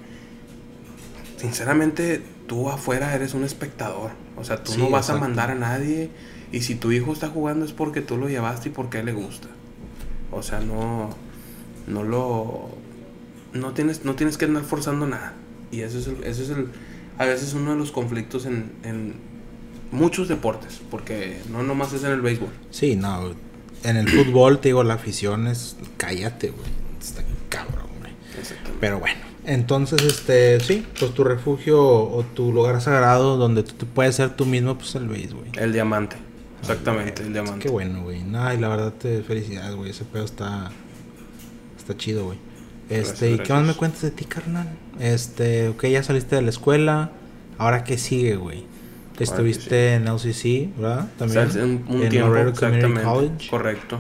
[1.38, 6.10] Sinceramente, tú afuera eres un espectador, o sea, tú no vas a mandar a nadie,
[6.52, 9.08] y si tu hijo está jugando es porque tú lo llevaste y porque a él
[9.08, 9.48] le gusta.
[10.32, 11.10] O sea, no,
[11.88, 12.70] no lo,
[13.54, 15.34] no tienes, no tienes que andar forzando nada.
[15.72, 16.68] Y eso es, el, eso es el,
[17.18, 19.16] a veces uno de los conflictos en, en
[19.92, 22.50] muchos deportes, porque no nomás es en el béisbol.
[22.72, 23.34] Sí, no.
[23.84, 25.76] En el fútbol, te digo, la afición es.
[25.98, 26.70] Cállate, güey.
[27.02, 28.14] Está cabrón, güey.
[28.80, 29.33] Pero bueno.
[29.46, 34.46] Entonces, este, sí, pues tu refugio o tu lugar sagrado donde tú puedes ser tú
[34.46, 35.64] mismo, pues el béisbol, güey.
[35.64, 36.16] El diamante.
[36.62, 37.60] Exactamente, el diamante.
[37.60, 38.24] Qué bueno, güey.
[38.24, 39.92] Nada, y la verdad te felicidades, güey.
[39.92, 40.72] Ese pedo está.
[41.78, 42.38] Está chido, güey.
[42.90, 44.70] Este, ¿y qué más me cuentas de ti, carnal?
[45.00, 47.12] Este, ok, ya saliste de la escuela.
[47.58, 48.66] Ahora, ¿qué sigue, güey?
[49.20, 51.10] Estuviste en LCC, ¿verdad?
[51.18, 51.84] También.
[51.88, 53.04] un, tiempo, exactamente.
[53.04, 53.50] College.
[53.50, 54.00] Correcto.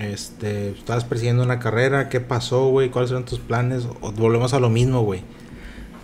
[0.00, 2.90] Este, estabas persiguiendo una carrera, ¿qué pasó, güey?
[2.90, 3.86] ¿Cuáles eran tus planes?
[4.00, 5.22] O volvemos a lo mismo, güey.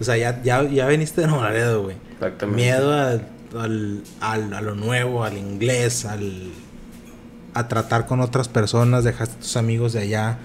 [0.01, 1.97] O sea, ya, ya, ya viniste de Nuevo güey.
[2.15, 2.63] Exactamente.
[2.63, 6.51] Miedo al, al, a lo nuevo, al inglés, al,
[7.55, 10.39] a tratar con otras personas, dejaste a tus amigos de allá.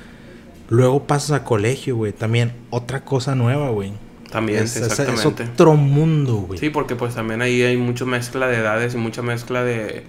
[0.69, 2.11] Luego pasas a colegio, güey.
[2.11, 3.93] También otra cosa nueva, güey.
[4.31, 5.43] También, es, exactamente.
[5.43, 6.59] Es otro mundo, güey.
[6.59, 10.03] Sí, porque pues también ahí hay mucha mezcla de edades y mucha mezcla de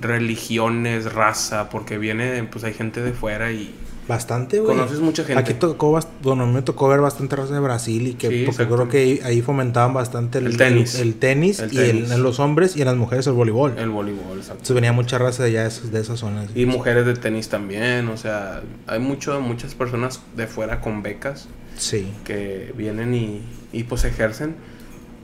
[0.00, 3.74] religiones, raza, porque viene, pues hay gente de fuera y...
[4.08, 4.76] Bastante, güey.
[4.76, 5.40] Conoces mucha gente.
[5.40, 9.20] Aquí tocó, bueno, me tocó ver bastante raza de Brasil y que porque creo que
[9.22, 10.96] ahí fomentaban bastante el, tenis.
[10.96, 13.78] El, tenis y en los hombres y en las mujeres el voleibol.
[13.78, 14.54] El voleibol, exacto.
[14.54, 16.50] Entonces venía mucha raza de allá de esas zonas.
[16.56, 21.48] Y mujeres de tenis también, o sea, hay mucho, muchas personas de fuera con becas.
[21.76, 22.12] Sí.
[22.24, 23.40] Que vienen y,
[23.72, 24.56] y pues ejercen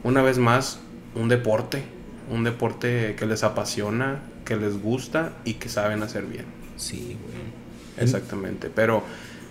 [0.04, 0.78] una vez más
[1.14, 1.82] un deporte,
[2.30, 6.46] un deporte que les apasiona, que les gusta y que saben hacer bien.
[6.78, 8.02] Sí, güey.
[8.02, 9.02] Exactamente, pero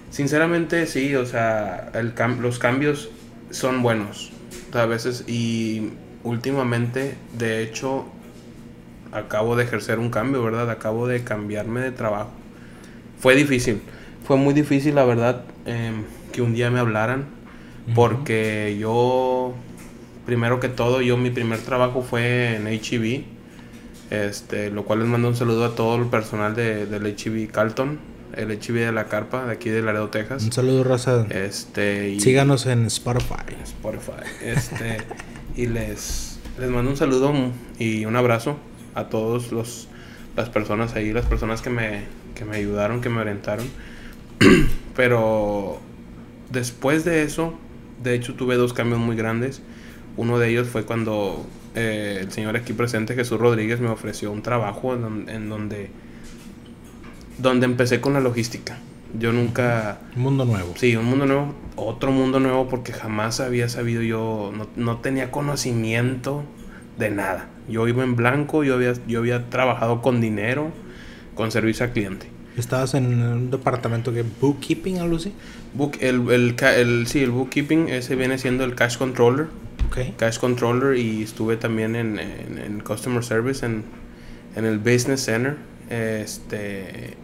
[0.09, 3.09] sinceramente sí, o sea, el los cambios
[3.51, 4.31] son buenos
[4.73, 5.89] a veces y
[6.23, 8.05] últimamente, de hecho,
[9.11, 10.71] acabo de ejercer un cambio, ¿verdad?
[10.71, 12.31] Acabo de cambiarme de trabajo.
[13.19, 13.81] Fue difícil,
[14.25, 17.25] fue muy difícil, la verdad, em, que un día me hablaran,
[17.93, 19.53] porque yo,
[20.25, 23.36] primero que todo, yo mi primer trabajo fue en HEB,
[24.09, 27.99] este, lo cual les mando un saludo a todo el personal de, del HEB Carlton,
[28.35, 30.43] el HEB de la Carpa, de aquí de Laredo, Texas.
[30.43, 31.25] Un saludo, raza.
[31.29, 33.55] Este, Síganos en Spotify.
[33.63, 34.23] Spotify.
[34.41, 34.97] Este,
[35.55, 37.33] y les, les mando un saludo
[37.79, 38.57] y un abrazo
[38.95, 39.87] a todos los
[40.37, 42.03] las personas ahí, las personas que me,
[42.35, 43.65] que me ayudaron, que me orientaron.
[44.95, 45.79] Pero
[46.51, 47.55] después de eso,
[48.03, 49.61] de hecho tuve dos cambios muy grandes.
[50.15, 51.45] Uno de ellos fue cuando
[51.77, 55.89] eh, el señor aquí presente, Jesús Rodríguez, me ofreció un trabajo en, donde,
[57.37, 58.79] donde empecé con la logística.
[59.17, 59.99] Yo nunca...
[60.15, 60.73] Un mundo nuevo.
[60.75, 65.29] Sí, un mundo nuevo, otro mundo nuevo porque jamás había sabido yo, no, no tenía
[65.29, 66.43] conocimiento
[66.97, 67.47] de nada.
[67.69, 70.71] Yo iba en blanco, yo había, yo había trabajado con dinero,
[71.35, 72.27] con servicio al cliente.
[72.57, 75.31] ¿Estabas en un departamento de bookkeeping, algo así?
[75.75, 79.47] Book, el, el, el, sí, el bookkeeping, ese viene siendo el cash controller.
[79.89, 80.13] Okay.
[80.17, 83.83] Cash controller y estuve también en, en, customer service, en,
[84.55, 85.55] en, el business center.
[85.89, 87.15] Este,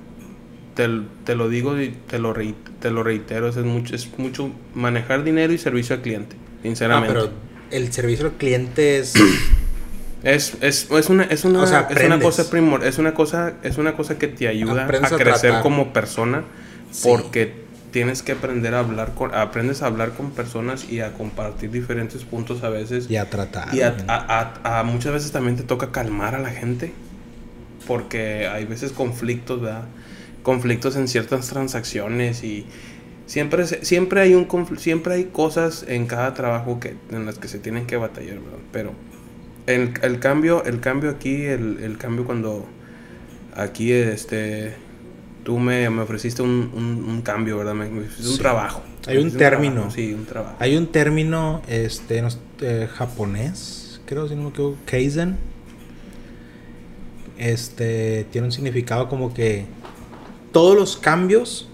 [0.75, 0.89] te,
[1.25, 2.33] te lo digo y te lo,
[2.79, 7.17] te lo reitero, es mucho, es mucho manejar dinero y servicio al cliente, sinceramente.
[7.17, 7.33] Ah, pero
[7.71, 9.13] el servicio al cliente es...
[10.23, 13.97] Es, es, es, una, es, una, es una cosa primor, es una cosa, es una
[13.97, 16.45] cosa que te ayuda a crecer como persona
[17.03, 17.62] porque
[17.93, 22.23] tienes que aprender a hablar con, aprendes a hablar con personas y a compartir diferentes
[22.23, 23.09] puntos a veces.
[23.09, 23.73] Y a tratar.
[23.73, 26.91] Y a, a, a, muchas veces también te toca calmar a la gente
[27.87, 29.85] porque hay veces conflictos, ¿verdad?
[30.41, 32.65] Conflictos en ciertas transacciones y
[33.27, 37.59] siempre, siempre hay un siempre hay cosas en cada trabajo que, en las que se
[37.59, 38.59] tienen que batallar, ¿verdad?
[38.71, 38.93] Pero
[39.67, 42.65] el, el cambio, el cambio aquí, el, el, cambio cuando
[43.55, 44.73] aquí este
[45.43, 47.73] tú me, me ofreciste un, un, cambio, ¿verdad?
[47.73, 48.81] Me, ofreciste un trabajo.
[49.07, 49.91] Hay un término.
[49.91, 50.55] sí, un trabajo.
[50.59, 52.23] Hay un término este
[52.61, 55.37] eh, japonés, creo si no me equivoco, kaizen.
[57.37, 59.65] Este tiene un significado como que
[60.51, 61.67] todos los cambios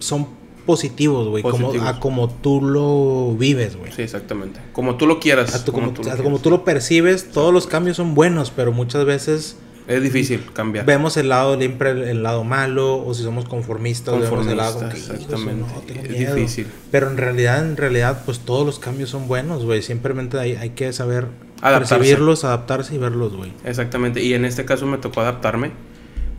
[0.00, 0.26] son
[0.66, 1.42] positivos, güey.
[1.42, 3.92] Como, a como tú lo vives, güey.
[3.92, 4.60] Sí, exactamente.
[4.72, 5.64] Como tú lo quieras.
[5.70, 9.56] como, tú, lo, como, tú lo percibes, todos los cambios son buenos, pero muchas veces
[9.88, 10.86] Es difícil cambiar.
[10.86, 14.74] Vemos el lado siempre el, el lado malo, o si somos conformistas, vemos el lado
[14.78, 15.72] que, Conformistas, "Hijo de su- exactamente.
[15.74, 16.34] no, tengo Es miedo".
[16.36, 16.66] difícil.
[16.90, 19.82] Pero en realidad, en realidad, pues todos los cambios son buenos, güey.
[19.82, 21.26] Simplemente hay, hay que saber
[21.60, 21.94] Adaptarse.
[21.96, 23.52] percibirlos, adaptarse y verlos, güey.
[23.64, 25.72] Exactamente, y en este caso me tocó adaptarme,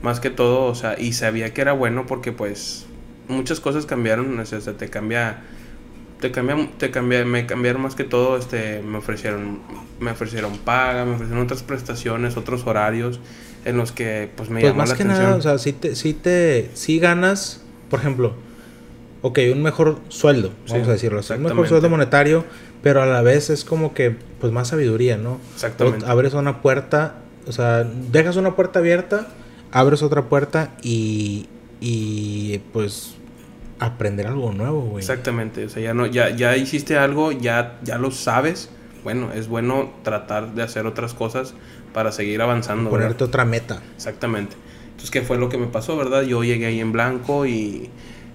[0.02, 2.86] más que todo, o sea, y sabía que era bueno porque pues
[3.28, 5.42] muchas cosas cambiaron, o sea, se te cambia,
[6.24, 9.60] te cambia, te cambia, me cambiaron más que todo, este, me ofrecieron,
[10.00, 13.20] me ofrecieron paga, me ofrecieron otras prestaciones, otros horarios
[13.66, 15.26] en los que pues me Pues llamó más la que atención.
[15.26, 18.36] nada, o sea, si te, si te, si ganas, por ejemplo,
[19.22, 22.46] ok, un mejor sueldo, vamos Sí, a decirlo, un mejor sueldo monetario,
[22.82, 25.42] pero a la vez es como que, pues más sabiduría, ¿no?
[25.56, 26.06] Exactamente.
[26.06, 27.16] O abres una puerta,
[27.48, 29.28] o sea, dejas una puerta abierta,
[29.72, 31.48] abres otra puerta y,
[31.82, 33.16] y pues
[33.80, 35.00] aprender algo nuevo, güey.
[35.00, 38.70] Exactamente, o sea, ya no, ya, ya hiciste algo, ya, ya lo sabes.
[39.04, 41.54] Bueno, es bueno tratar de hacer otras cosas
[41.94, 42.90] para seguir avanzando.
[42.90, 43.08] ¿verdad?
[43.08, 43.82] Ponerte otra meta.
[43.96, 44.56] Exactamente.
[44.86, 46.24] Entonces, ¿qué fue lo que me pasó, verdad?
[46.24, 47.90] Yo llegué ahí en blanco y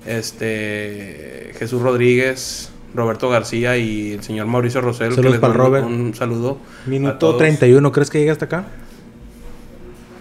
[0.06, 5.14] este Jesús Rodríguez, Roberto García y el señor Mauricio Rosel.
[5.14, 5.86] Saludos mando Robert.
[5.86, 6.58] Un saludo.
[6.86, 7.38] Minuto todos.
[7.38, 8.66] 31, ¿crees que llega hasta acá?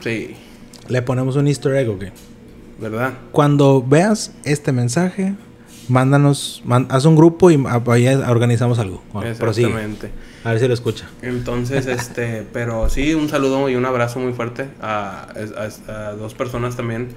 [0.02, 0.36] Sí,
[0.88, 2.06] Le ponemos un easter egg, ¿ok?
[2.80, 3.14] ¿Verdad?
[3.32, 5.34] Cuando veas este mensaje,
[5.90, 9.02] mándanos, man- haz un grupo y a- ahí organizamos algo.
[9.14, 9.68] Bueno, prosigue.
[9.68, 10.12] Exactamente.
[10.44, 11.08] A ver si lo escucha.
[11.22, 15.28] Entonces, este, pero sí, un saludo y un abrazo muy fuerte a,
[15.88, 17.10] a- a dos personas también,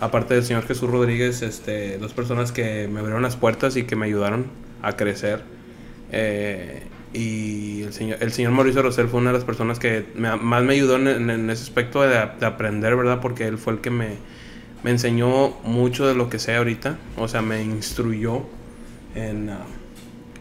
[0.00, 3.96] aparte del señor Jesús Rodríguez, este, dos personas que me abrieron las puertas y que
[3.96, 4.46] me ayudaron
[4.82, 5.42] a crecer.
[6.12, 10.36] Eh, y el señor, el señor Mauricio Rosell fue una de las personas que me-
[10.36, 13.20] más me ayudó en, en- en ese aspecto de, de aprender, ¿verdad?
[13.20, 14.08] Porque él fue el que me,
[14.82, 18.42] me enseñó mucho de lo que sé ahorita, o sea, me instruyó
[19.14, 19.50] en...
[19.50, 19.66] ah,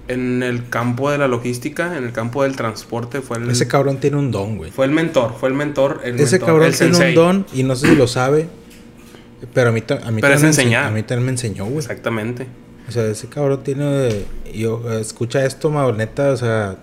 [0.07, 3.97] en el campo de la logística, en el campo del transporte, fue el, Ese cabrón
[3.97, 4.71] tiene un don, güey.
[4.71, 7.63] fue el mentor, fue el mentor, el Ese mentor, cabrón el tiene un don y
[7.63, 8.47] no sé si lo sabe.
[9.53, 10.75] Pero a mí, a mí también me.
[10.75, 11.79] A mí también me enseñó, güey.
[11.79, 12.47] Exactamente.
[12.87, 14.25] O sea, ese cabrón tiene.
[14.53, 16.77] Yo, escucha esto, ma, neta, o sea.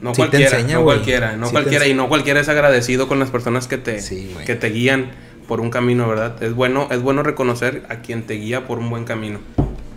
[0.00, 3.06] No Sí te cualquiera, enseña, no cualquiera, no Sí cualquiera, y no cualquiera es agradecido
[3.06, 5.12] con las personas que te, Sí, que te guían
[5.48, 6.42] por un camino, ¿verdad?
[6.42, 9.38] Es bueno, es bueno reconocer a quien te guía por un buen camino.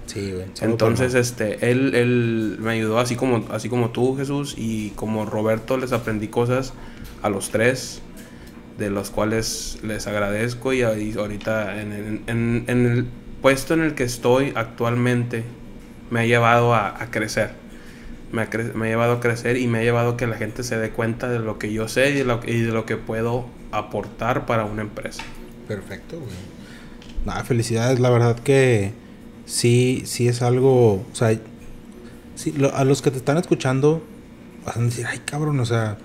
[0.05, 0.45] Sí, güey.
[0.61, 5.77] Entonces, este, él, él me ayudó así como, así como tú, Jesús, y como Roberto
[5.77, 6.73] les aprendí cosas
[7.23, 8.01] a los tres,
[8.77, 13.05] de los cuales les agradezco y ahorita en, el- en- en el
[13.41, 15.43] puesto en el que estoy actualmente
[16.11, 17.51] me ha llevado a, a crecer.
[18.35, 20.63] Me ha, me ha llevado a crecer y me ha llevado a que la gente
[20.63, 22.97] se dé cuenta de lo que yo sé y de lo, y de lo que
[22.97, 25.23] puedo aportar para una empresa.
[25.67, 26.31] Perfecto, güey.
[27.25, 27.99] Nada, felicidades.
[27.99, 28.91] La verdad que
[29.45, 30.95] sí, sí es algo.
[30.95, 31.39] O sea,
[32.35, 34.03] sí, lo- a los que te están escuchando
[34.65, 35.97] van a decir, ay, cabrón, o sea,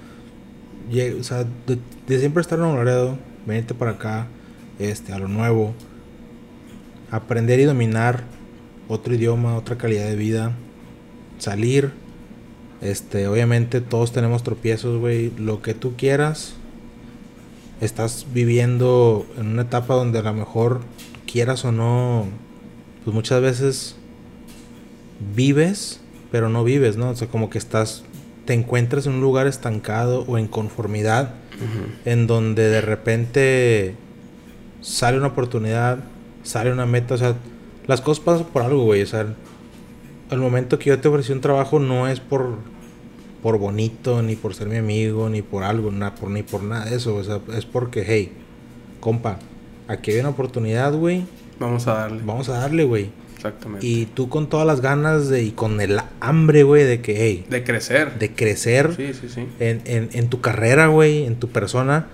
[0.90, 4.26] lle- o sea de, de siempre estar en Laredo, venirte para acá,
[4.78, 5.74] este, a lo nuevo,
[7.10, 8.24] aprender y dominar
[8.88, 10.52] otro idioma, otra calidad de vida,
[11.38, 11.92] salir.
[12.80, 15.32] Este, obviamente todos tenemos tropiezos, güey.
[15.36, 16.54] Lo que tú quieras,
[17.80, 20.80] estás viviendo en una etapa donde a lo mejor
[21.30, 22.26] quieras o no,
[23.04, 23.96] pues muchas veces
[25.34, 27.10] vives, pero no vives, ¿no?
[27.10, 28.04] O sea, como que estás,
[28.46, 31.34] te encuentras en un lugar estancado o en conformidad,
[32.06, 33.94] en donde de repente
[34.80, 35.98] sale una oportunidad,
[36.42, 37.36] sale una meta, o sea,
[37.86, 39.26] las cosas pasan por algo, güey, o sea,
[40.30, 42.58] al momento que yo te ofrecí un trabajo no es por
[43.42, 46.84] por bonito, ni por ser mi amigo, ni por algo, na- por, ni por nada
[46.86, 47.14] de eso.
[47.16, 48.32] O sea, es porque, hey,
[49.00, 49.38] compa,
[49.88, 51.24] aquí hay una oportunidad, güey.
[51.58, 52.22] Vamos a darle.
[52.24, 53.10] Vamos a darle, güey.
[53.36, 53.86] Exactamente.
[53.86, 57.46] Y tú con todas las ganas de, y con el hambre, güey, de que, hey,
[57.48, 58.18] de crecer.
[58.18, 59.46] de crecer Sí, sí, sí.
[59.60, 62.08] en, en, en tu carrera, güey, en tu persona,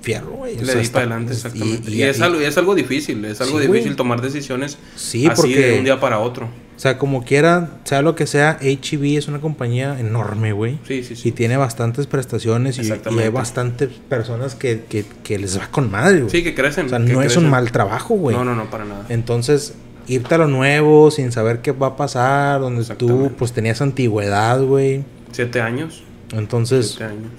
[0.00, 0.56] fierro, güey.
[0.56, 1.90] O Le sea, di está- para adelante, exactamente.
[1.90, 5.26] Y, y- es, algo, y es algo difícil, es algo Sí, difícil tomar decisiones Sí,
[5.26, 6.48] así porque- de un día para otro.
[6.82, 10.80] O sea, como quiera, sea lo que sea, HEB es una compañía enorme, güey.
[10.84, 11.28] Sí, sí, sí.
[11.28, 15.92] Y tiene bastantes prestaciones y, y hay bastantes personas que, que, que les va con
[15.92, 16.30] madre, güey.
[16.32, 16.86] Sí, que crecen.
[16.86, 18.34] o sea, no es un mal trabajo, güey.
[18.34, 19.06] No, no, no, para nada.
[19.10, 19.74] Entonces,
[20.08, 24.60] irte a lo nuevo sin saber qué va a pasar, donde tú pues tenías antigüedad,
[24.60, 25.04] güey.
[25.30, 26.02] Siete años.
[26.32, 27.30] Entonces, Siete años.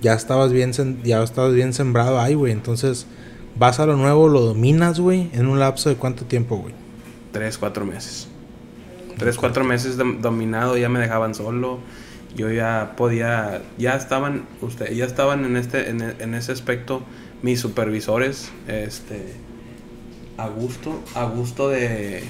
[0.00, 0.70] ya estabas bien
[1.02, 2.52] ya estabas bien sembrado ahí, güey.
[2.52, 3.08] Entonces,
[3.56, 6.74] vas a lo nuevo, lo dominas, güey, en un lapso de cuánto tiempo, güey.
[7.32, 8.28] Tres, cuatro meses.
[9.22, 11.78] Tres, cuatro meses dom- dominado, ya me dejaban solo.
[12.36, 17.02] Yo ya podía, ya estaban, usted, ya estaban en este, en, e- en ese aspecto
[17.42, 19.34] mis supervisores, este,
[20.38, 22.22] a gusto, a gusto de,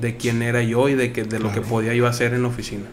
[0.00, 2.48] de quién era yo y de que, de lo que podía yo hacer en la
[2.48, 2.84] oficina.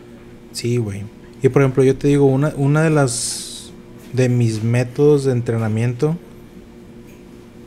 [0.51, 1.03] Sí, güey.
[1.41, 3.71] Y por ejemplo, yo te digo, una, una de las
[4.13, 6.17] de mis métodos de entrenamiento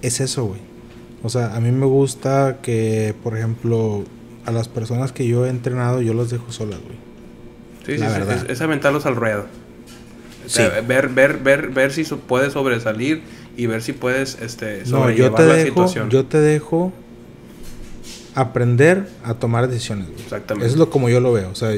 [0.02, 0.60] es eso, güey.
[1.22, 4.04] O sea, a mí me gusta que, por ejemplo,
[4.46, 6.96] a las personas que yo he entrenado, yo los dejo solas, güey.
[7.84, 8.44] Sí, La sí, verdad.
[8.46, 9.42] Es, es aventarlos al ruedo.
[10.44, 10.56] O Sí.
[10.56, 13.22] sea, ver, ver, ver, ver si so- puedes sobresalir
[13.56, 16.10] y ver si puedes este, No, yo sobrellevar te la dejo, situación.
[16.10, 16.92] yo te dejo
[18.34, 20.20] aprender a tomar decisiones, güey.
[20.22, 20.66] Exactamente.
[20.66, 21.50] Eso es lo como yo lo veo.
[21.50, 21.70] O sea,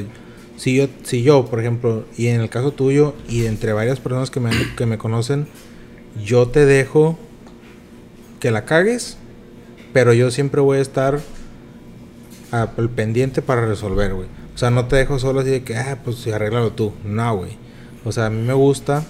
[0.57, 4.29] si yo, si yo, por ejemplo, y en el caso tuyo, y entre varias personas
[4.29, 5.47] que me, que me conocen,
[6.23, 7.17] yo te dejo
[8.39, 9.17] que la cagues,
[9.93, 11.19] pero yo siempre voy a estar
[12.51, 14.27] al pendiente para resolver, güey.
[14.55, 16.93] O sea, no te dejo solo así de que, ah, pues arréglalo tú.
[17.03, 17.51] No, güey.
[18.05, 19.03] O sea, a mí me gusta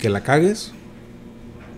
[0.00, 0.72] que la cagues,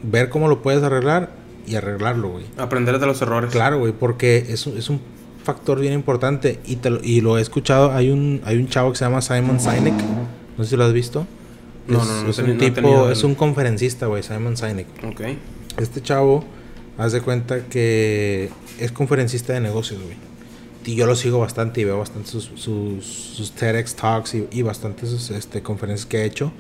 [0.03, 1.31] ver cómo lo puedes arreglar
[1.66, 2.45] y arreglarlo, güey.
[2.57, 3.51] Aprender de los errores.
[3.51, 5.01] Claro, güey, porque es, un- es un
[5.45, 7.93] factor bien importante y, te lo, y lo he escuchado.
[7.93, 9.95] Hay un, hay un chavo que se llama Simon Sinek.
[10.57, 11.27] No sé si lo has visto.
[11.87, 14.87] No, es, no, no es un no tipo, es un conferencista, güey, Simon Sinek.
[15.05, 15.21] Ok.
[15.79, 16.45] Este chavo,
[16.99, 20.16] haz de cuenta que es conferencista de negocios, güey.
[20.89, 24.62] Y yo lo sigo bastante y veo bastante sus, sus, sus TEDx Talks y, y
[24.62, 26.51] bastantes sus, este, conferencias que ha hecho.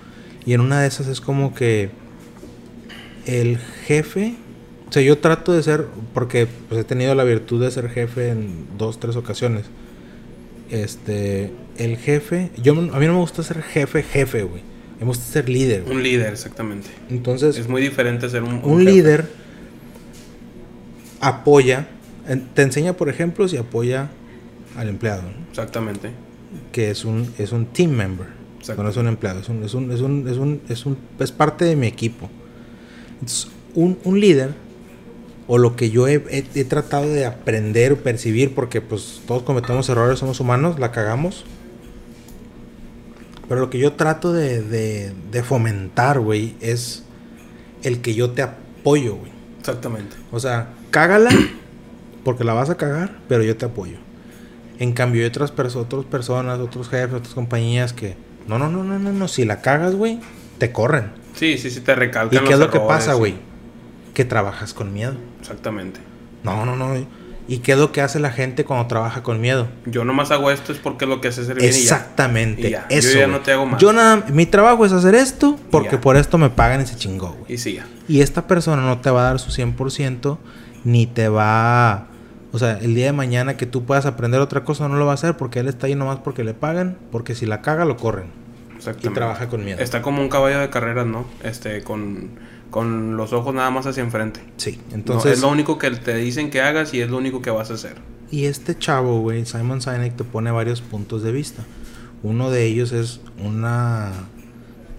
[0.44, 1.88] Y en una de esas es como que
[3.24, 3.56] el
[3.86, 4.34] jefe,
[4.86, 8.28] o sea, yo trato de ser, porque pues, he tenido la virtud de ser jefe
[8.28, 9.64] en dos, tres ocasiones.
[10.68, 14.60] Este, el jefe, yo a mí no me gusta ser jefe, jefe, güey.
[15.00, 15.96] Me gusta ser líder, güey.
[15.96, 16.90] Un líder, exactamente.
[17.08, 18.92] Entonces, Es muy diferente ser un, un jefe.
[18.92, 19.30] líder
[21.20, 21.88] apoya,
[22.54, 24.10] te enseña por ejemplos y apoya
[24.78, 25.48] al empleado, ¿no?
[25.50, 26.10] Exactamente.
[26.72, 28.26] que es un, es un team member,
[28.76, 30.26] no es un empleado, es, un, es, un, es, un,
[30.68, 32.28] es, un, es, parte de mi equipo.
[33.14, 34.54] Entonces, un, un líder,
[35.46, 39.42] o lo que yo he, he- he tratado de aprender o percibir, porque pues todos
[39.42, 41.44] cometemos errores, somos humanos, la cagamos.
[43.48, 47.02] Pero lo que yo trato de, de, de fomentar, güey, es
[47.82, 49.32] el que yo te apoyo, güey.
[49.58, 50.16] Exactamente.
[50.30, 51.30] O sea, cágala
[52.24, 53.96] porque la vas a cagar, pero yo te apoyo.
[54.78, 58.16] En cambio, hay otras, perso- otras personas, otros jefes, otras compañías que...
[58.46, 59.28] No, no, no, no, no, no.
[59.28, 60.20] Si la cagas, güey,
[60.58, 61.12] te corren.
[61.34, 63.18] Sí, sí, sí, te recalcan ¿Y qué es lo que pasa, sí.
[63.18, 63.34] güey?
[64.14, 65.14] Que trabajas con miedo.
[65.40, 66.00] Exactamente.
[66.42, 66.94] No, no, no.
[67.46, 69.68] ¿Y qué es lo que hace la gente cuando trabaja con miedo?
[69.86, 71.78] Yo nomás hago esto es porque es lo que hace ser bien y ya.
[71.80, 72.68] Exactamente.
[72.68, 72.86] Y ya.
[72.90, 73.12] Eso.
[73.14, 73.80] Yo ya no te hago más.
[73.80, 77.32] Yo nada, mi trabajo es hacer esto porque por esto me pagan y se chingó,
[77.32, 77.54] güey.
[77.54, 77.86] Y siga.
[78.06, 80.38] Y esta persona no te va a dar su 100%
[80.84, 82.06] ni te va a...
[82.58, 85.12] O sea, el día de mañana que tú puedas aprender otra cosa no lo va
[85.12, 87.96] a hacer porque él está ahí nomás porque le pagan, porque si la caga lo
[87.96, 88.32] corren.
[89.00, 89.80] Y trabaja con miedo.
[89.80, 91.24] Está como un caballo de carreras, ¿no?
[91.44, 92.30] Este, con,
[92.72, 94.40] con los ojos nada más hacia enfrente.
[94.56, 97.50] Sí, Entonces, es lo único que te dicen que hagas y es lo único que
[97.50, 97.94] vas a hacer.
[98.28, 101.62] Y este chavo, güey, Simon Sinek te pone varios puntos de vista.
[102.24, 104.10] Uno de ellos es una...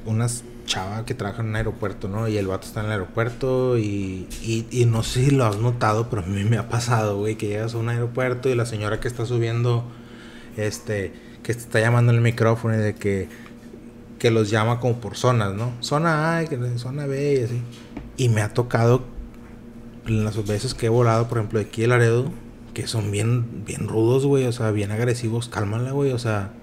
[0.06, 0.28] Una
[0.70, 2.30] chava que trabaja en un aeropuerto, ¿no?
[2.30, 6.10] Y el vato está en el aeropuerto y, y, no sé si lo has notado,
[6.10, 9.00] pero a mí me ha pasado, güey, que llegas a un aeropuerto y la señora
[9.02, 9.84] que está subiendo,
[10.56, 11.12] este,
[11.44, 13.28] que está llamando en el micrófono y de que,
[14.20, 15.74] que los llama como por zonas, ¿no?
[15.82, 16.46] Zona A,
[16.78, 17.62] zona B y así.
[18.16, 19.04] Y me ha tocado
[20.06, 22.32] las veces que he volado, por ejemplo, de aquí de Laredo,
[22.74, 26.54] que son bien, bien rudos, güey, o sea, bien agresivos, cálmala, güey, o sea,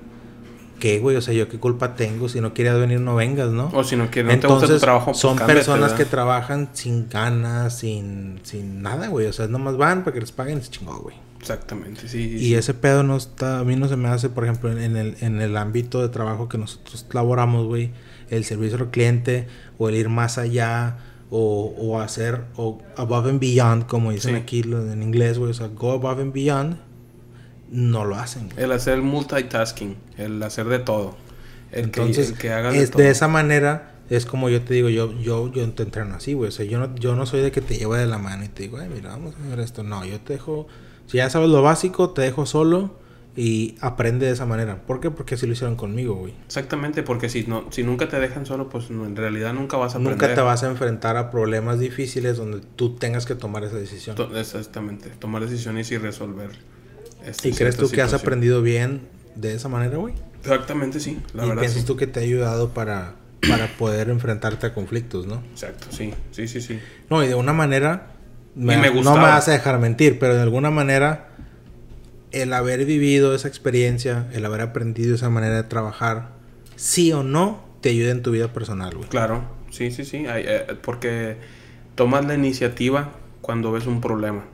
[0.78, 1.16] ¿qué, güey?
[1.16, 3.70] O sea, yo qué culpa tengo, si no quieres venir, no vengas, ¿no?
[3.72, 5.96] O si no, que no te gusta tu trabajo, pues son cámbiate, personas ¿verdad?
[5.96, 10.32] que trabajan sin ganas, sin, sin nada, güey, o sea, nomás van para que les
[10.32, 11.16] paguen se chingó, güey.
[11.40, 12.18] Exactamente, sí.
[12.22, 12.54] Y sí.
[12.54, 15.40] ese pedo no está, a mí no se me hace, por ejemplo, en el, en
[15.40, 17.92] el ámbito de trabajo que nosotros laboramos, güey,
[18.30, 19.46] el servicio al cliente
[19.78, 20.96] o el ir más allá
[21.30, 24.40] o, o hacer o above and beyond, como dicen Sí.
[24.40, 26.78] aquí en inglés, güey, o sea, go above and beyond,
[27.70, 28.48] no lo hacen.
[28.50, 28.64] güey.
[28.64, 31.16] El hacer multitasking, el hacer de todo.
[31.72, 33.02] El Entonces, que, el que hagas es, de todo.
[33.02, 36.48] de esa manera es como yo te digo, yo yo yo te entreno así, güey,
[36.48, 38.48] o sea, yo no yo no soy de que te llevo de la mano y
[38.48, 40.68] te digo, "Ay, mira, vamos a hacer esto." No, yo te dejo
[41.06, 42.98] si ya sabes lo básico, te dejo solo
[43.36, 44.82] y aprende de esa manera.
[44.86, 45.10] ¿Por qué?
[45.10, 46.32] Porque así lo hicieron conmigo, güey.
[46.46, 49.94] Exactamente, porque si no, si nunca te dejan solo, pues no, en realidad nunca vas
[49.94, 50.18] a aprender.
[50.20, 54.16] Nunca te vas a enfrentar a problemas difíciles donde tú tengas que tomar esa decisión.
[54.16, 56.50] To- Exactamente, tomar decisiones y resolver.
[57.26, 59.02] Este, ¿Y crees tú que has aprendido bien
[59.34, 60.14] de esa manera, güey?
[60.40, 61.62] Exactamente, sí, la ¿Y verdad.
[61.62, 61.86] piensas sí.
[61.86, 63.14] tú que te ha ayudado para,
[63.48, 65.42] para poder enfrentarte a conflictos, no?
[65.50, 66.78] Exacto, sí, sí, sí, sí.
[67.10, 68.12] No, y de una manera.
[68.54, 71.30] me no me vas a dejar mentir, pero de alguna manera.
[72.32, 76.32] El haber vivido esa experiencia, el haber aprendido esa manera de trabajar,
[76.74, 79.08] sí o no, te ayuda en tu vida personal, güey.
[79.08, 80.24] Claro, sí, sí, sí.
[80.26, 81.36] eh, porque
[81.94, 84.44] tomas la iniciativa cuando ves un problema.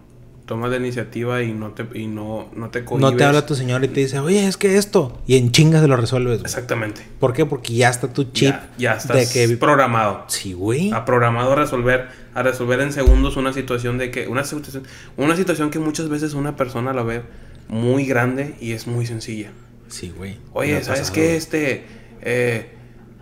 [0.47, 3.85] Tomas la iniciativa y no te, y no, no te No te habla tu señor
[3.85, 5.21] y te dice, oye, es que esto.
[5.27, 6.41] Y en chingas se lo resuelves.
[6.41, 6.45] güey.
[6.45, 7.03] Exactamente.
[7.21, 7.47] ¿Por qué?
[7.47, 8.51] Porque ya está tu chip.
[8.51, 10.25] Ya, ya estás programado.
[10.29, 10.91] Sí, güey.
[10.93, 14.83] A programado a resolver, a resolver en segundos una situación de que, una situación,
[15.17, 17.23] una situación que muchas veces una persona la ve
[17.69, 19.51] muy grande y es muy sencilla.
[19.89, 20.39] Sí, güey.
[20.53, 21.37] Oye, ¿sabes qué?
[21.37, 21.85] Este,
[22.23, 22.71] eh,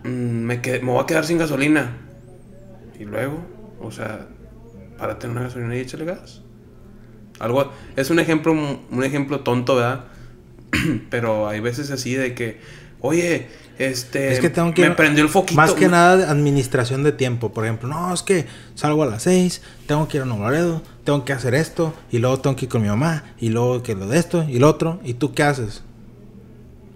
[0.03, 1.97] mm, me, qued- me voy a quedar sin gasolina.
[2.99, 3.45] Y luego,
[3.81, 4.27] o sea,
[4.97, 6.40] para tener una gasolina y échale gas.
[7.41, 10.05] Algo, es un ejemplo, un ejemplo tonto, ¿verdad?
[11.09, 12.61] Pero hay veces así de que,
[12.99, 13.47] oye,
[13.79, 15.59] este, Es que tengo que me prendió el foquito.
[15.59, 17.51] Más que nada de administración de tiempo.
[17.51, 20.83] Por ejemplo, no, es que salgo a las 6, tengo que ir a Nuevo Laredo,
[21.03, 23.95] tengo que hacer esto, y luego tengo que ir con mi mamá, y luego que
[23.95, 24.99] lo de esto, y lo otro.
[25.03, 25.81] ¿Y tú qué haces?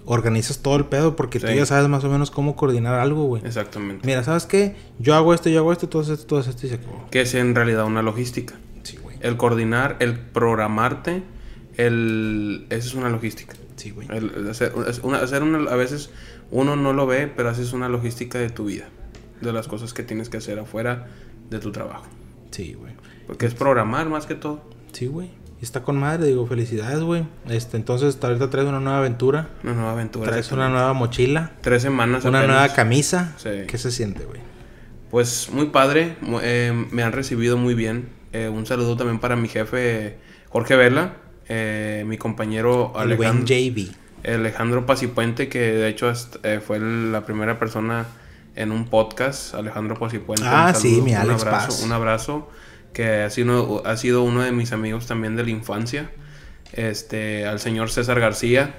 [0.06, 3.42] Organizas todo el pedo porque tú ya sabes más o menos cómo coordinar algo, güey.
[3.44, 4.06] Exactamente.
[4.06, 4.76] Mira, ¿sabes qué?
[5.00, 7.08] Yo hago esto, yo hago esto, todo esto, todo esto y se acabó.
[7.10, 8.54] Que es en realidad una logística.
[9.18, 9.28] Güey.
[9.30, 11.24] El coordinar, el programarte,
[11.78, 13.54] el, eso es una logística.
[13.76, 14.08] Sí, güey.
[14.12, 16.10] El- hacer, una- hacer una- a veces
[16.52, 18.86] uno no lo ve, pero haces una logística de tu vida,
[19.42, 21.08] de las cosas que tienes que hacer afuera
[21.50, 22.06] de tu trabajo.
[22.52, 22.94] Sí, güey.
[23.28, 24.64] Porque es programar más que todo.
[24.94, 25.30] Sí, güey.
[25.62, 27.26] Y está con madre, digo, felicidades, güey.
[27.50, 29.50] Este, entonces, ahorita traes una nueva aventura.
[29.64, 30.30] Una nueva aventura.
[30.32, 31.52] Traes una nueva mochila.
[31.62, 32.58] Tres semanas Una apenas.
[32.58, 33.34] nueva camisa.
[33.38, 33.50] Sí.
[33.68, 34.40] ¿Qué se siente, güey?
[35.12, 38.10] Pues muy padre, eh, me han recibido muy bien.
[38.36, 40.18] Eh, un saludo también para mi jefe
[40.50, 41.14] Jorge Vela,
[41.48, 43.46] eh, mi compañero Alejandro.
[44.26, 46.12] Alejandro Pasipuente, que de hecho
[46.44, 48.06] eh, fue la primera persona
[48.58, 50.44] en un podcast, Alejandro Pasipuente.
[50.46, 51.84] Ah, un sí, abrazo, Paz.
[51.84, 52.50] Un abrazo,
[52.92, 56.10] que ha sido, ha sido uno de mis amigos también de la infancia.
[56.74, 58.76] Este, al señor César García,